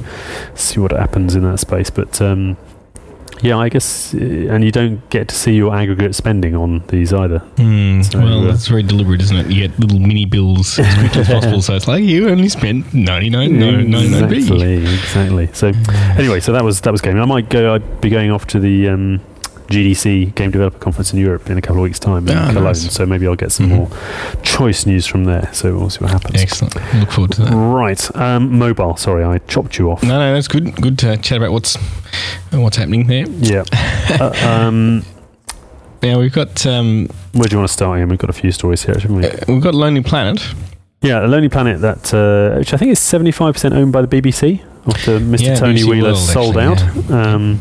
see 0.54 0.80
what 0.80 0.92
happens 0.92 1.34
in 1.34 1.42
that 1.44 1.58
space. 1.60 1.88
But 1.90 2.20
um, 2.20 2.56
yeah, 3.42 3.58
I 3.58 3.68
guess, 3.68 4.14
uh, 4.14 4.18
and 4.18 4.64
you 4.64 4.70
don't 4.72 5.08
get 5.10 5.28
to 5.28 5.34
see 5.34 5.54
your 5.54 5.74
aggregate 5.74 6.14
spending 6.14 6.54
on 6.54 6.82
these 6.88 7.12
either. 7.12 7.38
Hmm, 7.56 8.02
So, 8.02 8.18
well, 8.18 8.40
uh, 8.44 8.46
that's 8.50 8.66
very 8.68 8.82
deliberate, 8.82 9.20
isn't 9.22 9.36
it? 9.36 9.46
You 9.48 9.68
get 9.68 9.78
little 9.78 9.98
mini 9.98 10.24
bills 10.24 10.78
as 10.78 10.94
quickly 10.98 11.20
as 11.22 11.28
possible, 11.28 11.62
so 11.62 11.74
it's 11.74 11.86
like 11.88 12.02
you 12.04 12.28
only 12.28 12.48
spent 12.48 12.92
ninety 12.94 13.30
nine 13.30 13.58
no 13.58 13.70
ninety 13.72 14.08
nine 14.10 14.28
b. 14.28 14.36
exactly, 14.38 14.76
exactly. 14.84 15.46
So 15.52 15.72
anyway, 16.18 16.40
so 16.40 16.52
that 16.52 16.64
was 16.64 16.80
that 16.82 16.92
was 16.92 17.00
gaming. 17.00 17.22
I 17.22 17.26
might 17.26 17.48
go. 17.50 17.74
I'd 17.74 18.00
be 18.00 18.08
going 18.10 18.30
off 18.30 18.46
to 18.48 18.60
the 18.60 18.88
um, 18.88 19.20
GDC 19.68 20.34
Game 20.34 20.50
Developer 20.50 20.78
Conference 20.78 21.12
in 21.12 21.18
Europe 21.18 21.48
in 21.50 21.58
a 21.58 21.60
couple 21.60 21.78
of 21.78 21.82
weeks' 21.82 21.98
time 21.98 22.28
in 22.28 22.36
Ah, 22.36 22.48
Cologne. 22.48 22.64
nice. 22.64 22.92
So 22.92 23.04
maybe 23.06 23.26
I'll 23.26 23.34
get 23.34 23.52
some 23.52 23.66
Mhm. 23.68 23.76
more 23.76 23.88
choice 24.42 24.86
news 24.86 25.06
from 25.06 25.24
there. 25.24 25.48
So 25.52 25.76
we'll 25.76 25.90
see 25.90 25.98
what 26.00 26.10
happens. 26.12 26.40
Excellent. 26.40 26.74
Look 26.94 27.10
forward 27.12 27.32
to 27.32 27.42
that. 27.42 27.52
Right, 27.54 28.16
um, 28.16 28.58
mobile. 28.58 28.96
Sorry, 28.96 29.24
I 29.24 29.38
chopped 29.48 29.78
you 29.78 29.90
off. 29.90 30.02
No, 30.02 30.18
no, 30.18 30.34
that's 30.34 30.48
good. 30.48 30.74
Good 30.76 30.98
to 30.98 31.16
chat 31.18 31.38
about 31.38 31.52
what's 31.52 31.76
what's 32.52 32.76
happening 32.76 33.06
there. 33.06 33.26
Yeah. 33.40 33.64
uh, 34.20 34.32
um, 34.46 35.02
Now 36.02 36.20
we've 36.20 36.32
got 36.32 36.64
um, 36.66 37.08
Where 37.32 37.44
do 37.44 37.54
you 37.54 37.58
want 37.58 37.68
to 37.68 37.72
start? 37.72 37.98
Ian? 37.98 38.08
We've 38.10 38.18
got 38.18 38.30
a 38.30 38.34
few 38.34 38.52
stories 38.52 38.84
here, 38.84 38.94
haven't 38.98 39.16
we? 39.16 39.26
uh, 39.26 39.30
we've 39.48 39.62
got 39.62 39.74
Lonely 39.74 40.02
Planet. 40.02 40.40
Yeah, 41.02 41.24
a 41.24 41.26
Lonely 41.26 41.48
Planet 41.48 41.80
that, 41.80 42.14
uh, 42.14 42.56
which 42.58 42.72
I 42.72 42.76
think 42.76 42.92
is 42.92 43.00
seventy-five 43.00 43.54
percent 43.54 43.74
owned 43.74 43.92
by 43.92 44.02
the 44.02 44.08
BBC 44.08 44.60
after 44.86 45.18
Mr. 45.18 45.40
Yeah, 45.42 45.54
Tony 45.56 45.80
BBC 45.80 45.88
Wheeler 45.90 46.12
World, 46.12 46.18
sold 46.18 46.56
actually, 46.58 47.14
out. 47.14 47.26
Um, 47.34 47.60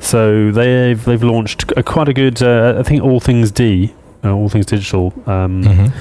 so 0.00 0.50
they've 0.50 1.02
they've 1.04 1.22
launched 1.22 1.70
a, 1.76 1.82
quite 1.82 2.08
a 2.08 2.12
good. 2.12 2.42
Uh, 2.42 2.74
I 2.78 2.82
think 2.82 3.02
All 3.02 3.20
Things 3.20 3.50
D, 3.52 3.94
uh, 4.24 4.32
All 4.34 4.48
Things 4.48 4.66
Digital. 4.66 5.12
Um, 5.26 5.62
Mhm. 5.62 5.92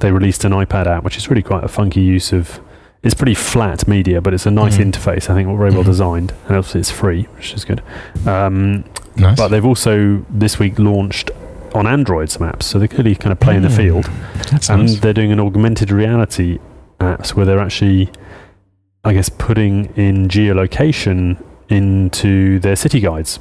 They 0.00 0.10
released 0.12 0.44
an 0.44 0.52
iPad 0.52 0.86
app, 0.86 1.02
which 1.04 1.16
is 1.16 1.30
really 1.30 1.42
quite 1.42 1.64
a 1.64 1.68
funky 1.68 2.00
use 2.02 2.32
of. 2.32 2.60
It's 3.02 3.14
pretty 3.14 3.34
flat 3.34 3.86
media, 3.86 4.20
but 4.20 4.32
it's 4.34 4.46
a 4.46 4.50
nice 4.50 4.76
Mhm. 4.78 4.90
interface. 4.92 5.28
I 5.30 5.34
think 5.34 5.46
very 5.58 5.70
well 5.70 5.82
Mhm. 5.82 5.86
designed, 5.86 6.32
and 6.48 6.56
obviously 6.56 6.80
it's 6.80 6.90
free, 6.90 7.28
which 7.36 7.52
is 7.54 7.64
good. 7.64 7.80
Um, 8.26 8.84
Nice. 9.16 9.36
but 9.36 9.48
they've 9.48 9.64
also 9.64 10.24
this 10.30 10.58
week 10.58 10.78
launched 10.78 11.30
on 11.74 11.86
Android 11.86 12.30
some 12.30 12.46
apps, 12.48 12.62
so 12.64 12.78
they're 12.78 12.88
clearly 12.88 13.14
kind 13.14 13.32
of 13.32 13.40
playing 13.40 13.62
the 13.62 13.68
Mm. 13.68 13.76
field 13.76 14.10
That's 14.50 14.68
and 14.70 14.82
nice. 14.82 15.00
they're 15.00 15.12
doing 15.12 15.32
an 15.32 15.40
augmented 15.40 15.90
reality 15.92 16.58
apps 17.00 17.34
where 17.34 17.44
they're 17.44 17.60
actually, 17.60 18.08
I 19.04 19.12
guess, 19.12 19.28
putting 19.28 19.90
in 19.96 20.28
geolocation 20.28 21.36
into 21.68 22.58
their 22.60 22.76
city 22.76 23.00
guides. 23.00 23.38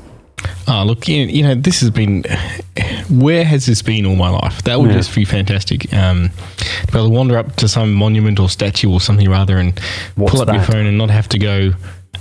Oh, 0.68 0.84
look, 0.86 1.08
you 1.08 1.24
you 1.26 1.44
know, 1.44 1.56
this 1.56 1.80
has 1.82 1.90
been. 1.90 2.24
Where 3.10 3.44
has 3.46 3.66
this 3.66 3.82
been 3.82 4.06
all 4.06 4.16
my 4.16 4.30
life? 4.30 4.62
That 4.64 4.80
would 4.80 4.90
Yeah. 4.90 4.98
just 4.98 5.14
be 5.16 5.24
fantastic. 5.26 5.94
Um, 5.94 6.32
to 6.58 6.92
be 6.92 6.98
able 7.00 7.08
to 7.10 7.14
wander 7.14 7.38
up 7.38 7.56
to 7.58 7.68
some 7.68 7.94
monument 7.94 8.40
or 8.40 8.50
statue 8.50 8.90
or 8.92 9.00
something 9.00 9.30
rather 9.30 9.58
and 9.58 9.80
What's 10.16 10.32
pull 10.32 10.42
up 10.42 10.48
that? 10.48 10.56
your 10.56 10.64
phone 10.64 10.86
and 10.86 10.98
not 10.98 11.10
have 11.10 11.30
to 11.30 11.40
go. 11.40 11.74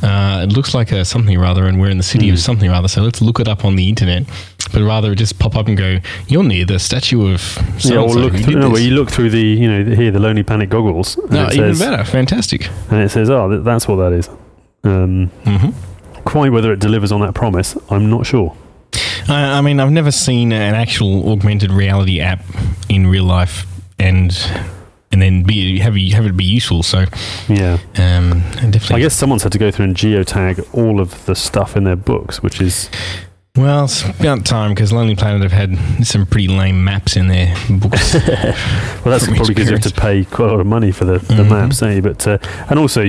Uh, 0.03 0.41
it 0.49 0.53
looks 0.53 0.75
like 0.75 0.91
a 0.93 1.05
something 1.05 1.39
rather, 1.39 1.67
and 1.67 1.81
we're 1.81 1.91
in 1.91 1.97
the 1.97 2.03
city 2.03 2.29
Hmm. 2.29 2.35
of 2.35 2.41
something 2.41 2.71
rather. 2.71 2.89
So 2.89 3.03
let's 3.03 3.21
look 3.23 3.39
it 3.41 3.47
up 3.49 3.65
on 3.65 3.77
the 3.77 3.89
internet, 3.89 4.25
but 4.73 4.83
rather 4.83 5.15
just 5.15 5.39
pop 5.39 5.57
up 5.57 5.67
and 5.69 5.77
go. 5.77 5.99
You're 6.29 6.43
near 6.45 6.65
the 6.65 6.79
statue 6.79 7.33
of. 7.33 7.59
Yeah, 7.81 7.99
or 7.99 8.09
look 8.15 8.33
through, 8.35 8.41
did 8.47 8.55
no, 8.57 8.61
this." 8.69 8.73
where 8.73 8.83
you 8.83 8.91
look 8.95 9.11
through 9.11 9.31
the, 9.31 9.41
you 9.43 9.69
know, 9.71 9.95
here 9.95 10.11
the 10.11 10.19
Lonely 10.21 10.43
Planet 10.43 10.69
goggles, 10.71 11.17
No, 11.31 11.47
it, 11.47 11.55
even 11.55 11.75
says, 11.75 11.91
better. 11.91 12.05
Fantastic. 12.05 12.69
and 12.91 13.01
it 13.03 13.11
says, 13.11 13.31
"Oh, 13.31 13.61
that's 13.63 13.87
what 13.89 13.97
that 13.97 14.13
is." 14.13 14.29
Um, 14.85 15.31
hmm 15.45 15.71
quite 16.25 16.53
whether 16.53 16.73
it 16.73 16.79
delivers 16.81 17.13
on 17.13 17.21
that 17.21 17.35
promise, 17.35 17.77
I'm 17.91 18.09
not 18.11 18.27
sure. 18.27 18.57
I, 19.29 19.59
I 19.59 19.61
mean, 19.61 19.81
I've 19.81 19.91
never 19.93 20.11
seen 20.11 20.53
an 20.53 20.75
actual 20.75 21.31
augmented 21.33 21.71
reality 21.71 22.21
app 22.21 22.45
in 22.89 23.07
real 23.07 23.25
life, 23.25 23.67
and 23.99 24.37
and 25.13 25.21
then 25.23 25.43
be 25.45 25.79
have 25.81 25.97
you 25.97 26.15
have 26.15 26.27
it 26.27 26.37
be 26.37 26.45
useful. 26.45 26.83
So 26.83 27.05
Yeah. 27.49 27.79
um, 27.97 28.41
definitely. 28.71 28.97
I 28.97 29.01
guess 29.01 29.15
someone's 29.15 29.43
had 29.43 29.53
to 29.53 29.59
go 29.59 29.71
through 29.71 29.85
and 29.87 29.97
geotag 29.97 30.67
all 30.75 31.01
of 31.01 31.25
the 31.27 31.35
stuff 31.35 31.77
in 31.77 31.85
their 31.85 31.97
books, 31.97 32.43
which 32.43 32.61
is 32.61 32.91
Well, 33.55 33.85
it's 33.85 34.03
about 34.19 34.47
time 34.47 34.71
because 34.71 34.95
Lonely 34.95 35.15
Planet 35.15 35.43
have 35.43 35.53
had 35.53 36.07
some 36.07 36.25
pretty 36.25 36.49
lame 36.49 36.83
maps 36.85 37.17
in 37.17 37.29
their 37.29 37.55
books. 37.69 38.15
well, 38.15 38.25
that's 39.05 39.27
probably 39.27 39.49
because 39.49 39.67
you 39.69 39.75
have 39.77 39.83
to 39.83 39.93
pay 39.93 40.25
quite 40.25 40.49
a 40.49 40.53
lot 40.53 40.61
of 40.61 40.67
money 40.67 40.91
for 40.91 41.05
the, 41.05 41.19
the 41.19 41.43
Mhm. 41.43 41.51
maps, 41.51 41.83
eh? 41.83 42.01
But 42.01 42.27
uh, 42.27 42.39
and 42.71 42.79
also 42.79 43.03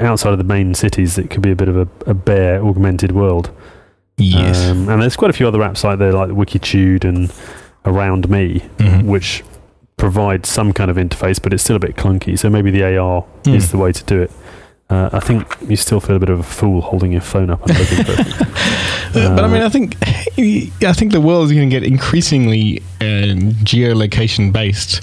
outside 0.00 0.30
of 0.30 0.38
the 0.38 0.44
main 0.44 0.74
cities, 0.74 1.18
it 1.18 1.28
could 1.30 1.42
be 1.42 1.50
a 1.50 1.56
bit 1.56 1.66
of 1.68 1.76
a, 1.76 1.88
a 2.06 2.14
bare 2.14 2.64
augmented 2.64 3.10
world. 3.12 3.50
yes. 4.16 4.70
Um, 4.70 4.88
and 4.88 5.02
there's 5.02 5.16
quite 5.16 5.30
a 5.30 5.34
few 5.34 5.48
other 5.48 5.58
apps 5.58 5.82
like 5.82 5.98
there, 5.98 6.12
like 6.12 6.28
Wikitude 6.30 7.02
and 7.04 7.32
Around 7.84 8.28
Me, 8.30 8.60
Mhm. 8.78 9.06
which 9.06 9.42
provide 9.96 10.46
some 10.46 10.72
kind 10.72 10.90
of 10.90 10.98
interface, 10.98 11.42
but 11.42 11.52
it's 11.52 11.64
still 11.64 11.76
a 11.76 11.80
bit 11.80 11.96
clunky. 11.96 12.38
So 12.38 12.48
maybe 12.48 12.70
the 12.70 12.84
AR 12.84 13.24
Mm. 13.42 13.54
is 13.56 13.72
the 13.72 13.78
way 13.78 13.90
to 13.90 14.04
do 14.04 14.22
it. 14.22 14.30
Uh, 14.90 15.08
I 15.12 15.20
think 15.20 15.56
you 15.68 15.76
still 15.76 16.00
feel 16.00 16.16
a 16.16 16.18
bit 16.18 16.30
of 16.30 16.40
a 16.40 16.42
fool 16.42 16.80
holding 16.80 17.12
your 17.12 17.20
phone 17.20 17.48
up 17.48 17.64
and 17.66 17.78
looking 17.78 18.04
for. 18.04 18.46
Uh, 19.10 19.34
but 19.34 19.44
I 19.44 19.48
mean, 19.48 19.62
I 19.62 19.68
think 19.68 19.96
I 20.84 20.92
think 20.92 21.10
the 21.10 21.20
world 21.20 21.46
is 21.46 21.52
going 21.52 21.68
to 21.68 21.80
get 21.80 21.82
increasingly 21.82 22.78
uh, 23.00 23.34
geolocation 23.64 24.52
based. 24.52 25.00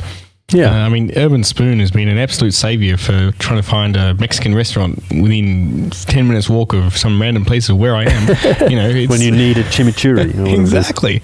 Yeah. 0.53 0.71
Uh, 0.83 0.85
I 0.85 0.89
mean, 0.89 1.09
Urbanspoon 1.09 1.81
has 1.81 1.91
been 1.91 2.07
an 2.07 2.17
absolute 2.17 2.53
savior 2.53 2.95
for 2.95 3.33
trying 3.33 3.61
to 3.61 3.67
find 3.67 3.97
a 3.97 4.13
Mexican 4.13 4.55
restaurant 4.55 4.95
within 5.11 5.89
ten 5.89 6.25
minutes 6.25 6.49
walk 6.49 6.71
of 6.73 6.95
some 6.95 7.21
random 7.21 7.43
place 7.43 7.67
of 7.67 7.75
where 7.77 7.97
I 7.97 8.05
am. 8.05 8.27
you 8.71 8.77
know, 8.77 8.87
it's, 8.87 9.09
when 9.09 9.19
you 9.19 9.31
need 9.31 9.57
a 9.57 9.63
chimichurri. 9.63 10.23
or 10.23 10.27
whatever 10.43 10.45
it 10.47 10.53
is. 10.53 10.73
exactly. 10.73 11.21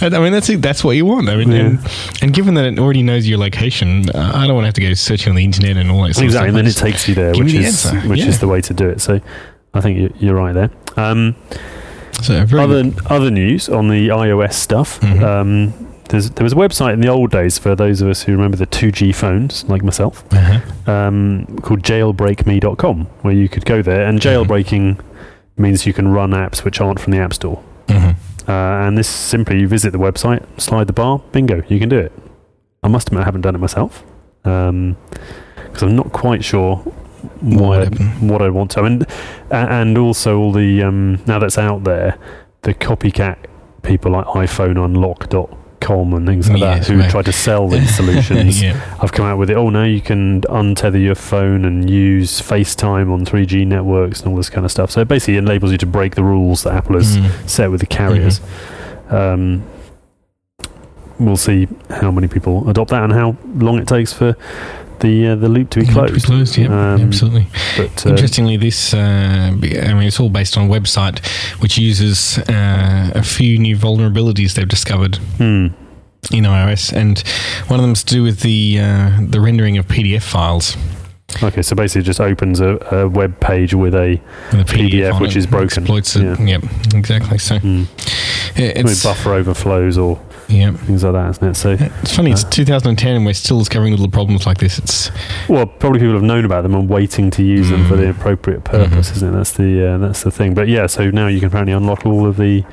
I 0.00 0.08
mean, 0.20 0.32
that's 0.32 0.46
that's 0.58 0.84
what 0.84 0.92
you 0.92 1.04
want. 1.04 1.28
I 1.28 1.34
mean, 1.34 1.50
Yeah. 1.50 1.58
and, 1.66 1.78
and 2.22 2.32
given 2.32 2.54
that 2.54 2.64
it 2.64 2.78
already 2.78 3.02
knows 3.02 3.26
your 3.28 3.38
location, 3.38 4.08
uh, 4.10 4.32
I 4.36 4.46
don't 4.46 4.54
want 4.54 4.62
to 4.62 4.68
have 4.68 4.74
to 4.74 4.82
go 4.82 4.94
searching 4.94 5.30
on 5.30 5.36
the 5.36 5.44
internet 5.44 5.76
and 5.76 5.90
all 5.90 6.04
that. 6.04 6.14
Sort 6.14 6.26
Exactly, 6.26 6.50
and 6.50 6.56
then 6.56 6.66
it 6.68 6.76
takes 6.76 7.08
you 7.08 7.16
there, 7.16 7.32
give 7.32 7.46
which 7.46 7.52
the 7.54 7.58
is 7.58 7.84
answer. 7.86 8.08
which 8.08 8.20
Yeah. 8.20 8.28
is 8.28 8.38
the 8.38 8.46
way 8.46 8.60
to 8.60 8.72
do 8.72 8.88
it. 8.88 9.00
So, 9.00 9.20
I 9.74 9.80
think 9.80 9.98
you- 9.98 10.14
you're 10.20 10.36
right 10.36 10.54
there. 10.54 10.70
Um, 10.96 11.34
So 12.22 12.36
other 12.36 12.84
good. 12.84 13.00
other 13.06 13.32
news 13.32 13.68
on 13.68 13.88
the 13.88 14.10
iOS 14.10 14.52
stuff. 14.54 15.00
Mhm. 15.00 15.22
Um, 15.24 15.74
there's, 16.10 16.30
there 16.30 16.44
was 16.44 16.52
a 16.52 16.56
website 16.56 16.92
in 16.94 17.00
the 17.00 17.08
old 17.08 17.30
days 17.30 17.58
for 17.58 17.74
those 17.74 18.00
of 18.02 18.08
us 18.08 18.22
who 18.22 18.32
remember 18.32 18.56
the 18.56 18.66
2G 18.66 19.14
phones, 19.14 19.64
like 19.68 19.82
myself, 19.82 20.22
Uh-huh. 20.32 20.90
um, 20.92 21.46
called 21.62 21.82
jailbreakme.com, 21.82 23.06
where 23.22 23.34
you 23.34 23.48
could 23.48 23.64
go 23.64 23.82
there, 23.82 24.04
and 24.06 24.18
Mhm. 24.20 24.22
jailbreaking 24.46 24.98
means 25.56 25.86
you 25.86 25.92
can 25.92 26.08
run 26.08 26.30
apps 26.32 26.64
which 26.64 26.80
aren't 26.80 27.00
from 27.00 27.12
the 27.12 27.18
App 27.18 27.32
Store. 27.34 27.58
Mhm. 27.88 28.14
Uh, 28.48 28.52
and 28.86 28.96
this 28.98 29.08
simply 29.08 29.60
you 29.60 29.68
visit 29.68 29.92
the 29.92 29.98
website, 29.98 30.42
slide 30.58 30.86
the 30.86 30.92
bar, 30.92 31.20
bingo, 31.32 31.62
you 31.68 31.78
can 31.78 31.88
do 31.88 31.98
it. 31.98 32.12
I 32.82 32.88
must 32.88 33.08
admit, 33.08 33.22
I 33.22 33.24
haven't 33.26 33.42
done 33.42 33.54
it 33.54 33.58
myself 33.58 34.02
because 34.42 35.82
I'm 35.82 35.96
not 35.96 36.12
quite 36.12 36.42
sure 36.44 36.76
What 37.40 37.60
why 37.60 37.84
what 38.20 38.40
I 38.42 38.48
want 38.48 38.70
to. 38.72 38.80
I 38.80 38.88
mean, 38.88 39.02
and 39.50 39.98
also 39.98 40.38
all 40.38 40.52
the 40.52 40.82
um, 40.82 41.18
now 41.26 41.38
that's 41.38 41.58
out 41.58 41.84
there, 41.84 42.16
the 42.62 42.72
copycat 42.72 43.36
people 43.82 44.10
like 44.12 44.24
iPhoneUnlock.com 45.80 46.14
and 46.14 46.26
things 46.26 46.48
like 46.48 46.60
Yes, 46.60 46.86
that 46.86 46.92
who 46.92 47.00
right. 47.00 47.10
try 47.10 47.22
to 47.22 47.32
sell 47.32 47.68
these 47.74 47.94
solutions. 47.94 48.62
yeah. 48.62 48.96
I've 49.00 49.12
come 49.12 49.24
out 49.26 49.38
with 49.38 49.50
it. 49.50 49.56
Oh, 49.56 49.70
now 49.70 49.84
you 49.84 50.00
can 50.00 50.42
untether 50.42 51.02
your 51.02 51.14
phone 51.14 51.64
and 51.64 51.88
use 51.88 52.40
FaceTime 52.40 53.12
on 53.12 53.24
3G 53.24 53.66
networks 53.66 54.20
and 54.20 54.30
all 54.30 54.36
this 54.36 54.50
kind 54.50 54.64
of 54.64 54.70
stuff. 54.70 54.90
So 54.90 55.00
it 55.00 55.08
basically 55.08 55.36
enables 55.36 55.72
you 55.72 55.78
to 55.78 55.86
break 55.86 56.14
the 56.14 56.24
rules 56.24 56.62
that 56.64 56.74
Apple 56.74 56.96
has 56.96 57.16
Mm. 57.16 57.48
set 57.48 57.70
with 57.70 57.80
the 57.80 57.86
carriers. 57.86 58.40
Um, 59.08 59.62
we'll 61.18 61.36
see 61.36 61.68
how 61.90 62.10
many 62.10 62.28
people 62.28 62.68
adopt 62.70 62.90
that 62.90 63.02
and 63.02 63.12
how 63.12 63.36
long 63.56 63.78
it 63.78 63.86
takes 63.88 64.12
for 64.12 64.36
the 65.00 65.28
uh, 65.28 65.34
the 65.36 65.48
loop 65.48 65.70
to 65.70 65.80
be 65.80 65.86
closed. 65.86 66.08
to 66.14 66.20
be 66.20 66.20
closed, 66.20 66.56
yeah, 66.56 66.66
Um, 66.94 67.00
absolutely. 67.02 67.46
But 67.76 68.06
uh, 68.06 68.10
Interestingly, 68.10 68.56
this, 68.56 68.94
uh, 68.94 68.98
I 68.98 69.50
mean, 69.52 70.02
it's 70.04 70.20
all 70.20 70.30
based 70.30 70.56
on 70.56 70.66
a 70.66 70.70
website 70.80 71.24
which 71.60 71.76
uses 71.78 72.38
uh, 72.48 73.10
a 73.14 73.22
few 73.22 73.58
new 73.58 73.76
vulnerabilities 73.76 74.54
they've 74.54 74.68
discovered 74.68 75.16
hmm, 75.38 75.66
in 76.32 76.44
iOS, 76.44 76.92
and 76.92 77.18
one 77.68 77.80
of 77.80 77.82
them 77.84 77.92
is 77.92 78.04
to 78.04 78.14
do 78.14 78.22
with 78.22 78.40
the 78.40 78.78
uh, 78.80 79.18
the 79.28 79.40
rendering 79.40 79.78
of 79.78 79.86
PDF 79.86 80.22
files. 80.22 80.76
okay, 81.42 81.62
so 81.62 81.76
basically, 81.76 82.00
it 82.02 82.04
just 82.04 82.20
opens 82.20 82.60
a, 82.60 82.76
a 82.94 83.08
web 83.08 83.38
page 83.40 83.72
with 83.74 83.94
a 83.94 84.20
with 84.52 84.60
a 84.60 84.64
PDF 84.64 85.14
on 85.14 85.22
which 85.22 85.36
is 85.36 85.46
broken. 85.46 85.82
Exploits 85.82 86.16
it. 86.16 86.24
Yeah. 86.24 86.58
Yep, 86.58 86.62
exactly. 86.94 87.38
So 87.38 87.58
hmm, 87.58 87.84
it- 88.56 88.76
with 88.84 88.92
it's 88.92 89.02
buffer 89.04 89.34
overflows 89.34 89.96
or 89.96 90.18
yeah. 90.50 90.72
things 90.72 91.02
like 91.04 91.12
that, 91.14 91.30
isn't 91.30 91.48
it? 91.48 91.54
So, 91.54 91.76
It's 92.02 92.14
funny. 92.14 92.32
It's 92.32 92.44
Uh, 92.44 92.50
2010, 92.50 93.16
and 93.16 93.24
we're 93.26 93.32
still 93.34 93.58
discovering 93.58 93.92
little 93.92 94.08
problems 94.08 94.46
like 94.46 94.58
this. 94.58 94.78
It's 94.78 95.10
well, 95.48 95.66
probably 95.66 96.00
people 96.00 96.14
have 96.14 96.22
known 96.22 96.44
about 96.44 96.62
them 96.62 96.74
and 96.74 96.88
waiting 96.88 97.30
to 97.32 97.42
use 97.42 97.70
them 97.70 97.86
for 97.86 97.96
the 97.96 98.04
Mm. 98.04 98.10
appropriate 98.10 98.64
purpose, 98.64 99.10
Mhm. 99.10 99.16
isn't 99.16 99.28
it? 99.28 99.32
That's 99.36 99.52
the 99.52 99.86
uh, 99.94 99.98
that's 99.98 100.22
the 100.22 100.30
thing. 100.30 100.54
But 100.54 100.68
yeah, 100.68 100.86
so 100.86 101.10
now 101.10 101.26
you 101.28 101.38
can 101.40 101.48
apparently 101.48 101.72
unlock 101.74 102.04
all 102.06 102.26
of 102.26 102.36
the 102.36 102.64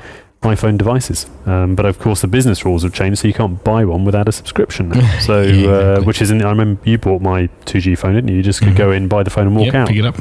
iPhone 0.42 0.78
devices. 0.78 1.26
Um, 1.46 1.74
but 1.74 1.84
of 1.84 1.98
course, 1.98 2.20
the 2.20 2.28
business 2.28 2.64
rules 2.64 2.84
have 2.84 2.92
changed, 2.92 3.18
so 3.20 3.26
you 3.28 3.34
can't 3.34 3.62
buy 3.64 3.84
one 3.84 4.04
without 4.04 4.28
a 4.28 4.32
subscription 4.32 4.90
now. 4.90 5.00
So, 5.20 5.42
Yeah, 5.42 5.68
uh, 5.70 6.00
which 6.02 6.22
is 6.22 6.30
in, 6.30 6.42
I 6.44 6.50
remember 6.50 6.80
you 6.84 6.96
bought 6.98 7.22
my 7.22 7.48
2G 7.66 7.96
phone, 7.96 8.14
didn't 8.14 8.28
you? 8.28 8.36
You 8.36 8.42
just 8.44 8.60
could 8.60 8.74
Mhm. 8.74 8.76
go 8.76 8.92
in, 8.92 9.08
buy 9.08 9.24
the 9.24 9.30
phone, 9.30 9.48
and 9.48 9.56
walk 9.56 9.66
yep, 9.66 9.74
out. 9.74 9.88
pick 9.88 9.96
it 9.96 10.04
up. 10.06 10.16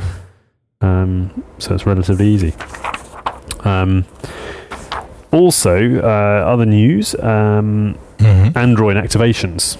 Um, 0.82 1.44
so 1.60 1.76
it's 1.76 1.86
relatively 1.86 2.28
easy. 2.30 2.54
Um, 3.64 4.06
also, 5.38 6.00
uh, 6.02 6.52
other 6.54 6.66
news: 6.66 7.16
um, 7.20 7.96
Mhm. 8.20 8.56
Android 8.56 8.98
activations. 8.98 9.78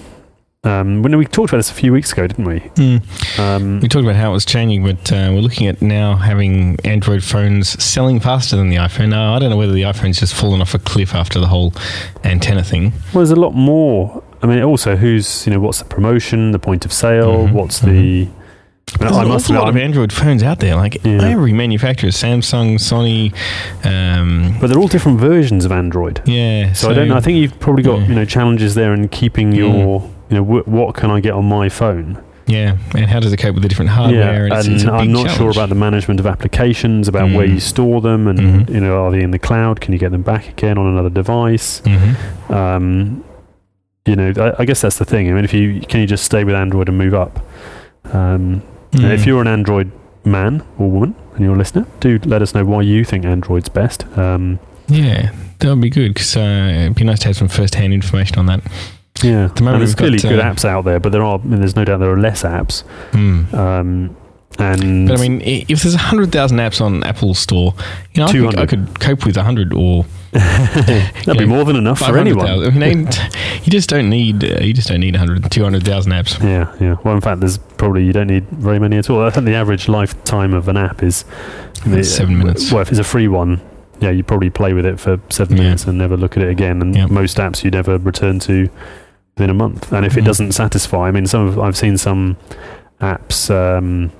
Um, 0.64 1.02
when 1.02 1.16
we 1.16 1.24
talked 1.24 1.50
about 1.50 1.58
this 1.58 1.70
a 1.70 1.74
few 1.74 1.92
weeks 1.92 2.12
ago, 2.12 2.26
didn't 2.26 2.44
we? 2.44 2.60
Mm. 2.60 3.38
Um, 3.38 3.80
We 3.80 3.88
talked 3.88 4.02
about 4.04 4.16
how 4.16 4.30
it 4.30 4.32
was 4.34 4.44
changing, 4.44 4.82
but 4.84 5.12
uh, 5.12 5.30
we're 5.32 5.40
looking 5.40 5.68
at 5.68 5.80
now 5.80 6.16
having 6.16 6.76
Android 6.84 7.22
phones 7.22 7.80
selling 7.82 8.18
faster 8.18 8.56
than 8.56 8.68
the 8.68 8.76
iPhone. 8.76 9.08
Now, 9.10 9.34
I 9.34 9.38
don't 9.38 9.50
know 9.50 9.56
whether 9.56 9.72
the 9.72 9.82
iPhone's 9.82 10.18
just 10.18 10.34
fallen 10.34 10.60
off 10.60 10.74
a 10.74 10.78
cliff 10.80 11.14
after 11.14 11.38
the 11.38 11.46
whole 11.46 11.72
antenna 12.24 12.64
thing. 12.64 12.92
well, 13.12 13.24
there's 13.24 13.30
a 13.30 13.36
lot 13.36 13.54
more. 13.54 14.22
I 14.42 14.46
mean, 14.46 14.60
also, 14.62 14.96
who's 14.96 15.46
you 15.46 15.52
know, 15.52 15.60
what's 15.60 15.78
the 15.78 15.84
promotion, 15.84 16.50
the 16.50 16.58
point 16.58 16.84
of 16.84 16.92
sale, 16.92 17.46
Mhm, 17.48 17.52
what's 17.52 17.78
the? 17.80 18.26
There's 18.98 19.12
I 19.12 19.22
an 19.22 19.28
must 19.28 19.46
awful 19.50 19.56
lot 19.62 19.68
of 19.68 19.76
Android 19.76 20.12
phones 20.12 20.42
out 20.42 20.60
there. 20.60 20.74
Like 20.76 21.04
Yeah. 21.04 21.22
every 21.22 21.52
manufacturer, 21.52 22.10
Samsung, 22.10 22.74
Sony. 22.76 23.32
Um, 23.84 24.56
but 24.60 24.68
they're 24.68 24.78
all 24.78 24.88
different 24.88 25.20
versions 25.20 25.64
of 25.64 25.72
Android. 25.72 26.20
yeah. 26.24 26.72
So, 26.72 26.90
I 26.90 26.94
don't 26.94 27.08
know. 27.08 27.16
I 27.16 27.20
think 27.20 27.38
you've 27.38 27.58
probably 27.60 27.82
got 27.82 28.00
yeah. 28.00 28.06
you 28.08 28.14
know 28.14 28.24
challenges 28.24 28.74
there 28.74 28.92
in 28.94 29.08
keeping 29.08 29.52
Mm. 29.52 29.56
your 29.56 30.10
you 30.30 30.36
know 30.36 30.44
wh- 30.44 30.68
what 30.68 30.94
can 30.94 31.10
I 31.10 31.20
get 31.20 31.32
on 31.32 31.44
my 31.46 31.68
phone. 31.68 32.18
Yeah, 32.46 32.78
and 32.94 33.04
how 33.10 33.20
does 33.20 33.30
it 33.32 33.36
cope 33.36 33.52
with 33.54 33.62
the 33.62 33.68
different 33.68 33.90
hardware? 33.90 34.46
yeah, 34.48 34.56
it's, 34.56 34.66
and 34.66 34.76
it's 34.76 34.84
a 34.84 34.90
I'm 34.92 35.08
big 35.08 35.10
not 35.10 35.30
sure 35.32 35.50
about 35.50 35.68
the 35.68 35.74
management 35.74 36.18
of 36.18 36.26
applications, 36.26 37.06
about 37.06 37.30
where 37.30 37.46
Mm. 37.46 37.54
you 37.54 37.60
store 37.60 38.00
them, 38.00 38.26
and 38.26 38.38
Mhm. 38.38 38.70
you 38.74 38.80
know, 38.80 39.04
are 39.04 39.10
they 39.10 39.20
in 39.22 39.32
the 39.32 39.38
cloud? 39.38 39.82
Can 39.82 39.92
you 39.92 39.98
get 39.98 40.12
them 40.12 40.22
back 40.22 40.48
again 40.48 40.78
on 40.78 40.86
another 40.86 41.10
device? 41.10 41.82
Mhm. 41.84 42.16
Um, 42.50 43.22
you 44.06 44.16
know, 44.16 44.32
I, 44.38 44.62
I 44.62 44.64
guess 44.64 44.80
that's 44.80 44.96
the 44.96 45.04
thing. 45.04 45.28
I 45.30 45.34
mean, 45.34 45.44
if 45.44 45.52
you 45.52 45.80
can 45.88 46.00
you 46.00 46.06
just 46.06 46.24
stay 46.24 46.42
with 46.42 46.54
Android 46.54 46.88
and 46.88 46.96
move 46.96 47.12
up? 47.12 47.38
Um, 48.14 48.62
and 48.92 49.02
Mm. 49.02 49.10
if 49.14 49.26
you're 49.26 49.40
an 49.40 49.48
Android 49.48 49.90
man 50.24 50.62
or 50.78 50.90
woman 50.90 51.14
and 51.34 51.44
you're 51.44 51.54
a 51.54 51.58
listener, 51.58 51.86
do 52.00 52.18
let 52.24 52.42
us 52.42 52.54
know 52.54 52.64
why 52.64 52.82
you 52.82 53.04
think 53.04 53.24
Android's 53.24 53.68
best. 53.68 54.04
Um, 54.16 54.58
yeah, 54.88 55.30
that 55.58 55.68
would 55.68 55.80
be 55.80 55.90
good 55.90 56.14
because 56.14 56.36
uh, 56.36 56.72
it'd 56.84 56.94
be 56.94 57.04
nice 57.04 57.18
to 57.20 57.26
have 57.28 57.36
some 57.36 57.48
first-hand 57.48 57.92
information 57.92 58.38
on 58.38 58.46
that. 58.46 58.60
yeah, 59.22 59.48
the 59.54 59.62
moment 59.62 59.66
and 59.66 59.80
there's 59.82 59.94
clearly 59.94 60.18
got, 60.18 60.28
good 60.30 60.40
uh, 60.40 60.44
apps 60.44 60.64
out 60.64 60.84
there, 60.84 60.98
but 61.00 61.12
there 61.12 61.22
are. 61.22 61.38
I 61.38 61.42
mean, 61.42 61.60
there's 61.60 61.76
no 61.76 61.84
doubt 61.84 61.98
there 62.00 62.10
are 62.12 62.18
less 62.18 62.42
apps. 62.42 62.84
Mm. 63.12 63.52
Um, 63.54 64.16
and 64.58 65.06
But 65.08 65.18
I 65.18 65.22
mean, 65.28 65.40
if 65.44 65.82
there's 65.82 65.94
hundred 65.94 66.32
thousand 66.32 66.58
apps 66.58 66.80
on 66.80 67.04
Apple 67.04 67.34
Store, 67.34 67.74
you 68.14 68.20
know, 68.22 68.26
I 68.28 68.32
could, 68.32 68.38
200. 68.52 68.58
I 68.60 68.66
could 68.66 68.98
cope 69.00 69.24
with 69.26 69.36
hundred 69.36 69.72
or 69.72 70.04
that'd 70.32 71.38
be 71.38 71.44
more 71.46 71.64
than 71.64 71.76
enough 71.76 71.98
for 71.98 72.06
500,000. 72.06 72.48
anyone. 72.64 72.82
I 72.82 72.94
mean, 72.94 73.08
you 73.64 73.70
just 73.70 73.88
don't 73.88 74.08
need 74.10 74.42
uh, 74.44 74.60
you 74.60 74.72
just 74.72 74.88
don't 74.88 75.00
need 75.00 75.14
100, 75.14 75.50
200,000 75.50 76.12
apps. 76.12 76.42
Yeah, 76.42 76.74
yeah. 76.80 76.96
Well, 77.04 77.14
in 77.14 77.20
fact, 77.20 77.40
there's 77.40 77.58
probably 77.78 78.04
you 78.04 78.12
don't 78.12 78.26
need 78.26 78.46
very 78.50 78.78
many 78.78 78.98
at 78.98 79.08
all. 79.08 79.24
I 79.24 79.30
think 79.30 79.46
the 79.46 79.54
average 79.54 79.88
lifetime 79.88 80.52
of 80.52 80.68
an 80.68 80.76
app 80.76 81.02
is 81.02 81.24
It's 81.86 82.10
seven 82.10 82.38
minutes. 82.38 82.70
Well, 82.72 82.82
if 82.82 82.90
it's 82.90 82.98
a 82.98 83.04
free 83.04 83.28
one, 83.28 83.60
yeah, 84.00 84.10
you 84.10 84.22
probably 84.22 84.50
play 84.50 84.72
with 84.74 84.84
it 84.84 85.00
for 85.00 85.18
seven 85.30 85.56
Yeah. 85.56 85.62
minutes 85.64 85.86
and 85.86 85.96
never 85.96 86.16
look 86.16 86.36
at 86.36 86.42
it 86.42 86.50
again. 86.50 86.82
And 86.82 86.94
Yeah. 86.94 87.06
most 87.06 87.36
apps 87.38 87.64
you 87.64 87.70
never 87.70 87.96
return 87.98 88.38
to 88.40 88.68
within 89.36 89.50
a 89.50 89.54
month. 89.54 89.92
And 89.92 90.04
if 90.04 90.16
it 90.16 90.22
Mhm. 90.22 90.26
doesn't 90.26 90.52
satisfy, 90.52 91.08
I 91.08 91.10
mean, 91.12 91.26
some 91.26 91.46
of, 91.46 91.58
I've 91.58 91.76
seen 91.76 91.96
some 91.96 92.36
apps. 93.00 93.48
Um, 93.50 94.10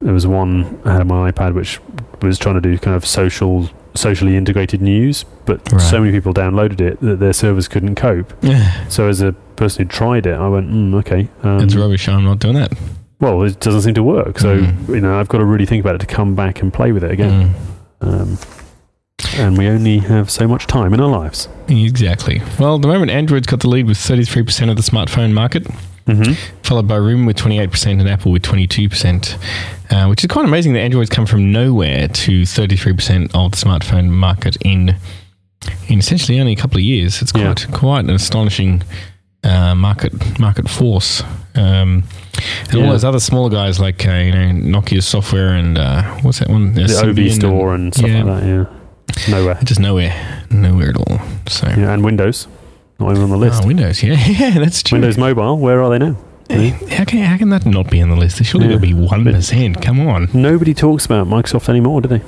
there 0.00 0.12
was 0.14 0.26
one 0.26 0.78
I 0.84 0.92
had 0.92 1.00
on 1.00 1.08
my 1.08 1.30
iPad 1.32 1.54
which 1.54 1.80
was 2.22 2.38
trying 2.38 2.54
to 2.54 2.60
do 2.60 2.76
kind 2.78 2.94
of 2.94 3.04
social, 3.06 3.70
socially 3.94 4.36
integrated 4.36 4.80
news, 4.82 5.24
but 5.46 5.60
Right. 5.72 5.80
so 5.80 6.00
many 6.00 6.12
people 6.12 6.32
downloaded 6.34 6.80
it 6.80 7.00
that 7.00 7.18
their 7.18 7.32
servers 7.32 7.66
couldn't 7.68 7.94
cope. 7.94 8.32
So 8.88 9.08
as 9.08 9.20
a 9.22 9.34
person 9.58 9.84
who 9.84 9.88
tried 9.90 10.26
it, 10.26 10.34
I 10.34 10.48
went, 10.48 10.70
mm, 10.70 10.94
okay, 11.00 11.28
um, 11.42 11.60
It's 11.60 11.74
rubbish. 11.74 12.08
I'm 12.08 12.24
not 12.24 12.38
doing 12.38 12.54
that. 12.54 12.72
well, 13.20 13.42
it 13.42 13.58
doesn't 13.60 13.82
seem 13.82 13.94
to 13.94 14.02
work. 14.02 14.38
So 14.38 14.58
Mm. 14.58 14.88
you 14.88 15.00
know, 15.00 15.18
I've 15.18 15.28
got 15.28 15.38
to 15.38 15.44
really 15.44 15.66
think 15.66 15.82
about 15.84 15.94
it 15.96 15.98
to 15.98 16.06
come 16.06 16.34
back 16.34 16.62
and 16.62 16.72
play 16.72 16.92
with 16.92 17.04
it 17.04 17.10
again. 17.10 17.54
Mm. 18.00 18.08
Um, 18.08 18.38
and 19.36 19.58
we 19.58 19.66
only 19.68 19.98
have 19.98 20.30
so 20.30 20.46
much 20.46 20.66
time 20.68 20.94
in 20.94 21.00
our 21.00 21.08
lives. 21.10 21.48
Exactly. 21.68 22.40
Well, 22.58 22.76
at 22.76 22.82
the 22.82 22.88
moment, 22.88 23.10
Android's 23.10 23.46
got 23.48 23.60
the 23.60 23.68
lead 23.68 23.86
with 23.86 23.98
33% 23.98 24.70
of 24.70 24.76
the 24.76 24.82
smartphone 24.82 25.32
market, 25.32 25.66
Mm-hmm. 26.06 26.32
followed 26.62 26.88
by 26.88 26.96
RIM 26.96 27.26
with 27.26 27.36
28% 27.36 28.00
and 28.00 28.08
Apple 28.08 28.32
with 28.32 28.40
22%, 28.42 29.36
uh, 29.90 30.06
which 30.06 30.24
is 30.24 30.28
quite 30.28 30.46
amazing 30.46 30.72
that 30.72 30.80
Android's 30.80 31.10
come 31.10 31.26
from 31.26 31.52
nowhere 31.52 32.08
to 32.08 32.42
33% 32.46 33.30
of 33.34 33.50
the 33.50 33.56
smartphone 33.58 34.08
market 34.08 34.56
in 34.62 34.96
in 35.88 35.98
essentially 35.98 36.40
only 36.40 36.52
a 36.52 36.56
couple 36.56 36.78
of 36.78 36.82
years. 36.84 37.20
It's 37.20 37.32
Yeah. 37.34 37.52
quite 37.52 37.66
quite 37.72 38.04
an 38.04 38.10
astonishing 38.10 38.82
uh, 39.44 39.74
market 39.74 40.38
market 40.38 40.68
force. 40.68 41.22
Um, 41.54 42.04
and 42.70 42.82
all 42.82 42.90
those 42.90 43.04
other 43.04 43.18
smaller 43.20 43.50
guys 43.50 43.80
like 43.80 44.06
uh, 44.06 44.12
you 44.12 44.32
know 44.32 44.80
Nokia 44.80 45.02
software 45.02 45.54
and 45.54 45.76
uh, 45.78 46.02
what's 46.22 46.38
that 46.38 46.48
one? 46.48 46.74
The 46.74 46.82
Ovi 46.82 47.30
Store 47.32 47.74
and 47.74 47.92
stuff 47.94 48.08
yeah. 48.08 48.22
like 48.22 48.42
that. 48.42 48.46
Yeah, 48.46 49.30
nowhere. 49.34 49.58
Just 49.64 49.80
nowhere, 49.80 50.46
nowhere 50.50 50.90
at 50.90 50.96
all. 50.96 51.18
So 51.48 51.66
Yeah, 51.66 51.92
and 51.92 52.04
Windows, 52.04 52.46
not 53.00 53.10
even 53.12 53.24
on 53.24 53.30
the 53.30 53.36
list. 53.36 53.62
Oh, 53.64 53.66
Windows, 53.66 54.02
yeah, 54.02 54.14
yeah, 54.26 54.58
that's 54.58 54.82
true. 54.82 54.96
Windows 54.96 55.18
Mobile, 55.18 55.58
where 55.58 55.82
are 55.82 55.90
they 55.90 55.98
now? 55.98 56.16
Eh, 56.50 56.70
How 56.96 57.04
can 57.04 57.18
how 57.24 57.36
can 57.36 57.50
that 57.50 57.66
not 57.66 57.90
be 57.90 58.00
on 58.00 58.08
the 58.08 58.16
list? 58.16 58.38
There 58.38 58.44
surely 58.44 58.68
Yeah. 58.70 58.78
be 58.78 58.94
one 58.94 59.24
percent. 59.24 59.82
Come 59.82 60.00
on, 60.06 60.28
Nobody 60.32 60.74
talks 60.74 61.04
about 61.06 61.26
Microsoft 61.26 61.68
anymore, 61.68 62.00
do 62.00 62.08
they? 62.08 62.22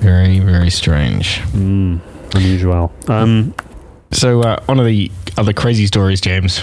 very 0.00 0.38
very 0.40 0.70
strange. 0.70 1.40
Mm, 1.52 2.00
unusual. 2.34 2.90
Um, 3.08 3.54
So 4.12 4.40
uh, 4.42 4.60
one 4.66 4.78
of 4.80 4.86
the 4.86 5.10
other 5.36 5.52
crazy 5.52 5.86
stories, 5.86 6.20
James. 6.20 6.60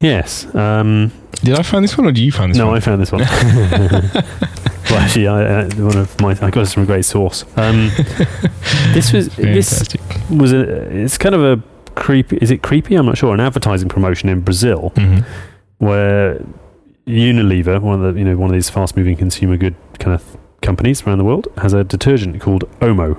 yes. 0.00 0.52
Um, 0.54 1.10
Did 1.42 1.58
I 1.58 1.62
find 1.62 1.82
this 1.84 1.96
one, 1.96 2.06
or 2.06 2.12
did 2.12 2.20
you 2.22 2.32
find 2.32 2.50
this 2.50 2.58
no, 2.58 2.66
one? 2.66 2.74
No, 2.74 2.76
I 2.76 2.80
found 2.80 3.00
this 3.00 3.12
one. 3.12 3.20
well, 4.90 4.98
actually, 5.00 5.28
I, 5.28 5.44
uh, 5.62 5.70
one 5.76 5.96
of 5.96 6.20
my 6.20 6.32
I 6.42 6.50
got 6.50 6.66
it 6.66 6.68
from 6.68 6.82
a 6.82 6.86
great 6.86 7.04
source. 7.04 7.44
Um, 7.56 7.90
this 8.92 9.12
was 9.12 9.28
this 9.36 9.88
was 10.30 10.52
a. 10.52 10.60
It's 10.94 11.16
kind 11.18 11.34
of 11.34 11.42
a 11.42 11.62
creepy. 11.94 12.38
Is 12.40 12.50
it 12.50 12.62
creepy? 12.62 12.96
I'm 12.96 13.06
not 13.06 13.16
sure. 13.18 13.32
An 13.34 13.40
advertising 13.40 13.88
promotion 13.88 14.28
in 14.28 14.40
Brazil 14.40 14.92
Mhm. 14.96 15.24
where 15.78 16.44
Unilever, 17.06 17.80
one 17.80 18.02
of 18.04 18.14
the 18.14 18.18
you 18.20 18.24
know 18.26 18.36
one 18.36 18.50
of 18.50 18.54
these 18.54 18.68
fast-moving 18.68 19.16
consumer 19.16 19.56
good 19.56 19.74
kind 19.98 20.14
of 20.14 20.36
companies 20.60 21.02
around 21.06 21.18
the 21.18 21.24
world, 21.24 21.48
has 21.58 21.72
a 21.72 21.82
detergent 21.84 22.40
called 22.40 22.64
Omo, 22.80 23.16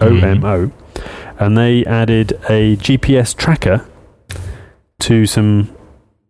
O 0.00 0.16
M 0.16 0.44
O, 0.44 0.70
and 1.38 1.56
they 1.56 1.84
added 1.86 2.32
a 2.48 2.76
GPS 2.76 3.34
tracker 3.36 3.86
to 5.00 5.26
some 5.26 5.68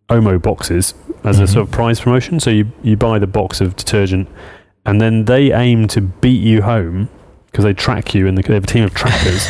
Omo 0.09 0.41
boxes 0.41 0.93
as 1.23 1.39
a 1.39 1.43
Mhm. 1.43 1.49
sort 1.49 1.65
of 1.67 1.71
prize 1.71 1.99
promotion. 2.01 2.39
So 2.39 2.49
you 2.49 2.65
you 2.83 2.97
buy 2.97 3.19
the 3.19 3.27
box 3.27 3.61
of 3.61 3.75
detergent, 3.75 4.27
and 4.85 4.99
then 4.99 5.25
they 5.25 5.51
aim 5.53 5.87
to 5.89 6.01
beat 6.01 6.41
you 6.41 6.61
home 6.63 7.09
because 7.51 7.63
they 7.65 7.73
track 7.73 8.13
you 8.15 8.27
and 8.27 8.37
they 8.37 8.53
have 8.53 8.63
a 8.63 8.67
team 8.67 8.83
of 8.83 8.93
trackers 8.93 9.47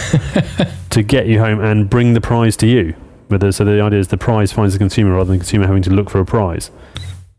to 0.89 1.01
get 1.03 1.25
you 1.27 1.39
home 1.39 1.59
and 1.61 1.89
bring 1.89 2.13
the 2.13 2.21
prize 2.21 2.55
to 2.57 2.67
you. 2.67 2.93
But 3.29 3.39
the, 3.39 3.51
so 3.53 3.63
the 3.63 3.81
idea 3.81 3.99
is 3.99 4.09
the 4.09 4.17
prize 4.17 4.51
finds 4.51 4.73
the 4.73 4.79
consumer 4.79 5.11
rather 5.13 5.25
than 5.25 5.37
the 5.37 5.43
consumer 5.43 5.65
having 5.67 5.81
to 5.83 5.89
look 5.89 6.09
for 6.09 6.19
a 6.19 6.25
prize. 6.25 6.69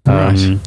Right. 0.06 0.34
Um, 0.38 0.60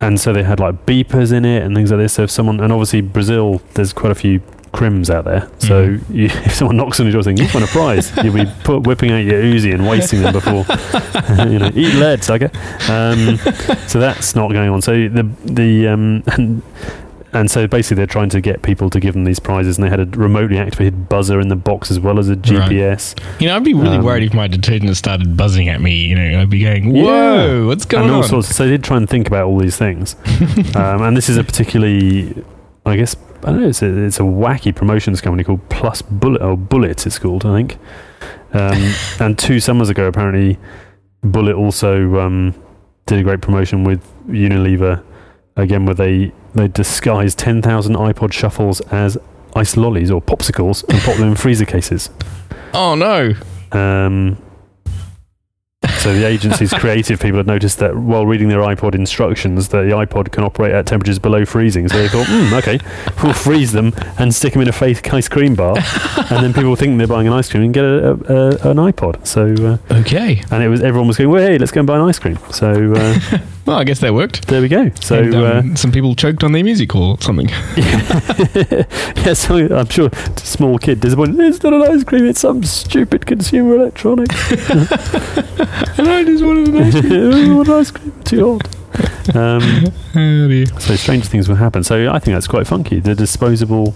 and 0.00 0.18
so 0.20 0.32
they 0.32 0.42
had 0.42 0.58
like 0.58 0.86
beepers 0.86 1.32
in 1.32 1.44
it 1.44 1.62
and 1.62 1.74
things 1.76 1.90
like 1.90 2.00
this. 2.00 2.14
So 2.14 2.24
if 2.24 2.30
someone, 2.30 2.60
and 2.60 2.72
obviously 2.72 3.00
Brazil, 3.02 3.60
there's 3.74 3.92
quite 3.92 4.10
a 4.10 4.14
few 4.14 4.40
crims 4.74 5.08
out 5.08 5.24
there. 5.24 5.48
So 5.58 5.86
Mm-hmm. 5.88 6.14
you, 6.20 6.26
if 6.26 6.54
someone 6.54 6.76
knocks 6.76 7.00
on 7.00 7.06
your 7.06 7.14
door 7.14 7.22
saying 7.22 7.38
you've 7.38 7.54
won 7.54 7.62
a 7.62 7.66
prize, 7.68 8.14
you'll 8.22 8.34
be 8.34 8.44
put, 8.64 8.82
whipping 8.86 9.10
out 9.12 9.24
your 9.24 9.42
Uzi 9.42 9.72
and 9.72 9.86
wasting 9.88 10.20
them 10.20 10.32
before, 10.34 10.64
you 11.50 11.58
know, 11.58 11.70
eat 11.74 11.94
lead, 11.94 12.22
sucker. 12.22 12.50
Um, 12.90 13.38
so 13.88 13.98
that's 14.00 14.34
not 14.34 14.52
going 14.52 14.68
on. 14.68 14.82
So 14.82 14.92
the 15.08 15.22
the 15.44 15.88
um, 15.88 16.22
and, 16.26 16.62
and 17.32 17.50
so 17.50 17.66
basically 17.66 17.96
they're 17.96 18.06
trying 18.06 18.28
to 18.28 18.40
get 18.40 18.62
people 18.62 18.88
to 18.90 19.00
give 19.00 19.14
them 19.14 19.24
these 19.24 19.40
prizes, 19.40 19.76
and 19.76 19.84
they 19.84 19.90
had 19.90 19.98
a 20.00 20.06
remotely 20.18 20.58
activated 20.58 21.08
buzzer 21.08 21.40
in 21.40 21.48
the 21.48 21.56
box 21.56 21.90
as 21.90 21.98
well 21.98 22.18
as 22.20 22.28
a 22.28 22.36
GPS. 22.36 23.18
You 23.40 23.48
know, 23.48 23.56
I'd 23.56 23.64
be 23.64 23.74
really 23.74 23.96
Um, 23.96 24.04
worried 24.04 24.22
if 24.24 24.34
my 24.34 24.46
detergent 24.46 24.96
started 24.96 25.36
buzzing 25.36 25.68
at 25.68 25.80
me. 25.80 25.94
You 25.96 26.14
know, 26.14 26.40
I'd 26.42 26.50
be 26.50 26.60
going, 26.62 26.94
Yeah. 26.94 27.02
"Whoa, 27.02 27.66
what's 27.66 27.84
going 27.86 28.04
and 28.04 28.12
all 28.14 28.22
on?" 28.22 28.28
sorts. 28.28 28.54
So 28.54 28.64
they 28.64 28.70
did 28.70 28.84
try 28.84 28.96
and 28.98 29.08
think 29.08 29.26
about 29.26 29.46
all 29.46 29.58
these 29.58 29.76
things, 29.76 30.14
um, 30.76 31.02
and 31.02 31.16
this 31.16 31.28
is 31.28 31.36
a 31.36 31.42
particularly, 31.44 32.44
I 32.86 32.96
guess, 32.96 33.16
I 33.44 33.50
don't 33.50 33.60
know. 33.60 33.68
It's 33.68 33.82
a, 33.82 34.04
it's 34.04 34.18
a 34.18 34.22
wacky 34.22 34.74
promotions 34.74 35.20
company 35.20 35.44
called 35.44 35.68
Plus 35.68 36.00
Bullet 36.02 36.40
or 36.40 36.56
Bullet. 36.56 37.06
It's 37.06 37.18
called, 37.18 37.44
I 37.44 37.54
think. 37.56 37.78
Um, 38.54 38.94
and 39.20 39.38
two 39.38 39.60
summers 39.60 39.90
ago, 39.90 40.06
apparently, 40.06 40.58
Bullet 41.22 41.54
also 41.54 42.20
um, 42.20 42.54
did 43.06 43.18
a 43.18 43.22
great 43.22 43.42
promotion 43.42 43.84
with 43.84 44.02
Unilever, 44.28 45.02
again, 45.56 45.84
where 45.84 45.94
they 45.94 46.32
they 46.54 46.68
disguised 46.68 47.38
ten 47.38 47.60
thousand 47.60 47.96
iPod 47.96 48.32
shuffles 48.32 48.80
as 48.92 49.18
ice 49.56 49.76
lollies 49.76 50.10
or 50.10 50.22
popsicles 50.22 50.84
and 50.88 51.00
pop 51.02 51.16
them 51.16 51.28
in 51.28 51.34
freezer 51.34 51.66
cases. 51.66 52.08
oh 52.72 52.94
no! 52.94 53.34
Um, 53.72 54.38
so 55.98 56.12
the 56.12 56.26
agency's 56.26 56.72
creative 56.74 57.20
people 57.20 57.38
had 57.38 57.46
noticed 57.46 57.78
that 57.78 57.96
while 57.96 58.26
reading 58.26 58.48
their 58.48 58.60
iPod 58.60 58.94
instructions, 58.94 59.68
that 59.68 59.82
the 59.82 59.90
iPod 59.90 60.32
can 60.32 60.44
operate 60.44 60.72
at 60.72 60.86
temperatures 60.86 61.18
below 61.18 61.44
freezing. 61.44 61.88
So 61.88 61.96
they 61.98 62.08
thought, 62.08 62.26
hmm, 62.28 62.54
okay, 62.60 62.78
we'll 63.22 63.32
freeze 63.32 63.72
them 63.72 63.92
and 64.18 64.34
stick 64.34 64.52
them 64.52 64.62
in 64.62 64.68
a 64.68 64.72
fake 64.72 65.12
ice 65.12 65.28
cream 65.28 65.54
bar, 65.54 65.76
and 66.30 66.44
then 66.44 66.52
people 66.52 66.76
think 66.76 66.98
they're 66.98 67.06
buying 67.06 67.26
an 67.26 67.32
ice 67.32 67.50
cream 67.50 67.62
and 67.64 67.74
get 67.74 67.84
a, 67.84 68.10
a, 68.10 68.14
a, 68.14 68.70
an 68.70 68.76
iPod. 68.78 69.26
So 69.26 69.54
uh, 69.64 69.78
Okay, 70.00 70.42
and 70.50 70.62
it 70.62 70.68
was 70.68 70.82
everyone 70.82 71.08
was 71.08 71.16
going, 71.16 71.30
well, 71.30 71.42
hey, 71.44 71.58
let's 71.58 71.72
go 71.72 71.80
and 71.80 71.86
buy 71.86 71.96
an 71.96 72.02
ice 72.02 72.18
cream. 72.18 72.38
So 72.50 72.94
uh, 72.94 73.38
well, 73.66 73.78
I 73.78 73.84
guess 73.84 74.00
that 74.00 74.14
worked. 74.14 74.46
there 74.48 74.60
we 74.60 74.68
go. 74.68 74.90
So. 75.00 75.18
And, 75.18 75.34
uh, 75.34 75.54
um, 75.58 75.76
some 75.76 75.90
people 75.92 76.14
choked 76.14 76.44
on 76.44 76.52
their 76.52 76.64
music 76.64 76.94
or 76.94 77.18
something. 77.20 77.48
yeah, 77.76 79.32
so 79.34 79.56
I'm 79.74 79.88
sure 79.88 80.08
a 80.12 80.40
small 80.40 80.78
kid 80.78 81.00
disappointed. 81.00 81.40
It's 81.40 81.62
not 81.62 81.72
an 81.72 81.82
ice 81.82 82.04
cream. 82.04 82.26
It's 82.26 82.40
some 82.40 82.62
stupid 82.62 83.26
consumer 83.26 83.76
electronics. 83.76 84.34
and 84.52 86.08
I 86.08 86.24
just 86.24 86.44
wanted 86.44 86.68
an 86.68 86.76
ice 86.82 87.00
cream. 87.00 87.56
What 87.56 87.68
ice 87.68 87.90
cream? 87.90 88.12
Too 88.24 88.58
hot. 88.58 89.34
Um, 89.34 89.92
Oh, 90.16 90.64
so 90.78 90.94
strange 90.94 91.24
things 91.26 91.48
will 91.48 91.56
happen. 91.56 91.82
So 91.82 92.08
I 92.12 92.18
think 92.20 92.36
that's 92.36 92.46
quite 92.46 92.66
funky. 92.66 93.00
The 93.00 93.14
disposable 93.16 93.94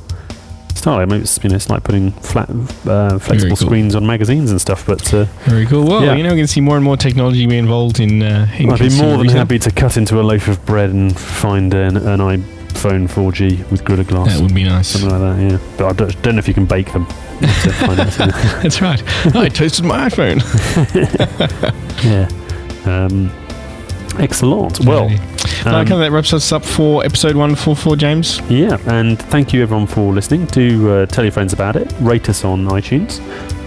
style. 0.78 0.98
I 0.98 1.04
mean, 1.04 1.20
it's, 1.22 1.38
you 1.42 1.50
know, 1.50 1.56
it's 1.56 1.68
like 1.68 1.84
putting 1.84 2.12
flat, 2.12 2.48
uh, 2.86 3.18
flexible 3.18 3.56
cool. 3.56 3.66
screens 3.66 3.94
on 3.94 4.06
magazines 4.06 4.50
and 4.50 4.60
stuff. 4.60 4.86
But 4.86 5.12
uh, 5.12 5.24
Very 5.44 5.66
cool. 5.66 5.84
Well, 5.86 6.02
Yeah. 6.04 6.14
you 6.14 6.22
know, 6.22 6.30
we 6.34 6.38
can 6.40 6.46
see 6.46 6.60
more 6.60 6.76
and 6.76 6.84
more 6.84 6.96
technology 6.96 7.46
be 7.46 7.58
involved 7.58 8.00
in. 8.00 8.22
Uh, 8.22 8.46
in 8.58 8.70
I'd 8.70 8.78
be 8.78 8.88
more 8.96 9.12
than 9.18 9.20
retail. 9.20 9.36
happy 9.38 9.58
to 9.58 9.70
cut 9.70 9.96
into 9.96 10.20
a 10.20 10.22
loaf 10.22 10.48
of 10.48 10.64
bread 10.64 10.90
and 10.90 11.16
find 11.18 11.74
an, 11.74 11.96
an 11.96 12.20
iPhone 12.20 13.08
4G 13.08 13.70
with 13.70 13.84
Gorilla 13.84 14.04
Glass. 14.04 14.34
That 14.34 14.42
would 14.42 14.54
be 14.54 14.64
nice. 14.64 14.88
Something 14.88 15.10
like 15.10 15.36
that, 15.36 15.50
yeah. 15.50 15.58
But 15.76 15.86
I 15.86 15.92
don't, 15.92 16.22
don't 16.22 16.34
know 16.36 16.38
if 16.38 16.48
you 16.48 16.54
can 16.54 16.66
bake 16.66 16.92
them. 16.92 17.04
Have 17.06 17.62
to 17.64 17.72
find 17.72 18.00
out, 18.00 18.12
so- 18.12 18.26
That's 18.62 18.80
right. 18.80 19.02
I 19.36 19.48
toasted 19.48 19.84
my 19.84 20.08
iPhone. 20.08 20.38
yeah. 22.04 22.28
Um, 22.84 23.30
excellent. 24.18 24.80
Well, 24.80 25.08
I 25.64 25.80
um, 25.80 25.86
kind 25.86 26.00
that 26.02 26.10
wraps 26.12 26.32
us 26.32 26.52
up 26.52 26.64
for 26.64 27.04
episode 27.04 27.36
144, 27.36 27.96
James. 27.96 28.40
Yeah, 28.48 28.78
and 28.86 29.18
thank 29.18 29.52
you 29.52 29.62
everyone 29.62 29.86
for 29.86 30.12
listening. 30.12 30.46
Do 30.46 30.90
uh, 30.90 31.06
tell 31.06 31.24
your 31.24 31.32
friends 31.32 31.52
about 31.52 31.76
it. 31.76 31.92
Rate 32.00 32.28
us 32.28 32.44
on 32.44 32.64
iTunes. 32.66 33.20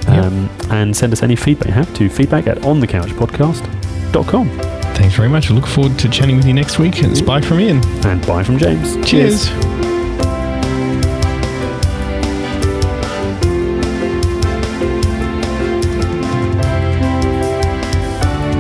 Um, 0.08 0.50
And 0.72 0.96
send 0.96 1.14
us 1.14 1.22
any 1.22 1.36
feedback 1.36 1.68
you 1.68 1.74
have 1.74 1.94
to 1.96 2.10
feedback 2.10 2.48
at 2.48 2.58
onthecouchpodcast.com. 2.60 4.50
Thanks 4.96 5.16
very 5.16 5.30
much. 5.30 5.50
I 5.52 5.54
look 5.54 5.68
forward 5.68 5.98
to 6.00 6.10
chatting 6.10 6.38
with 6.38 6.46
you 6.46 6.54
next 6.54 6.80
week. 6.80 7.02
And 7.04 7.12
it's 7.12 7.22
bye 7.22 7.42
from 7.42 7.60
Ian. 7.60 7.82
And 8.06 8.26
bye 8.28 8.44
from 8.44 8.58
James. 8.58 8.98
Cheers. 9.08 9.50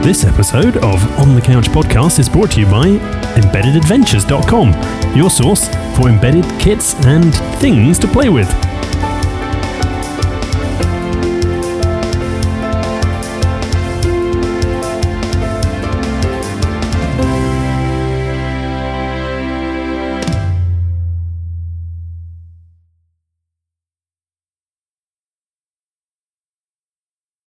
This 0.01 0.25
episode 0.25 0.77
of 0.77 1.19
On 1.19 1.35
the 1.35 1.41
Couch 1.41 1.67
Podcast 1.67 2.17
is 2.17 2.27
brought 2.27 2.49
to 2.53 2.59
you 2.59 2.65
by 2.65 2.87
EmbeddedAdventures.com, 2.87 5.15
your 5.15 5.29
source 5.29 5.67
for 5.95 6.09
embedded 6.09 6.43
kits 6.59 6.95
and 7.05 7.31
things 7.59 7.99
to 7.99 8.07
play 8.07 8.27
with. 8.27 8.49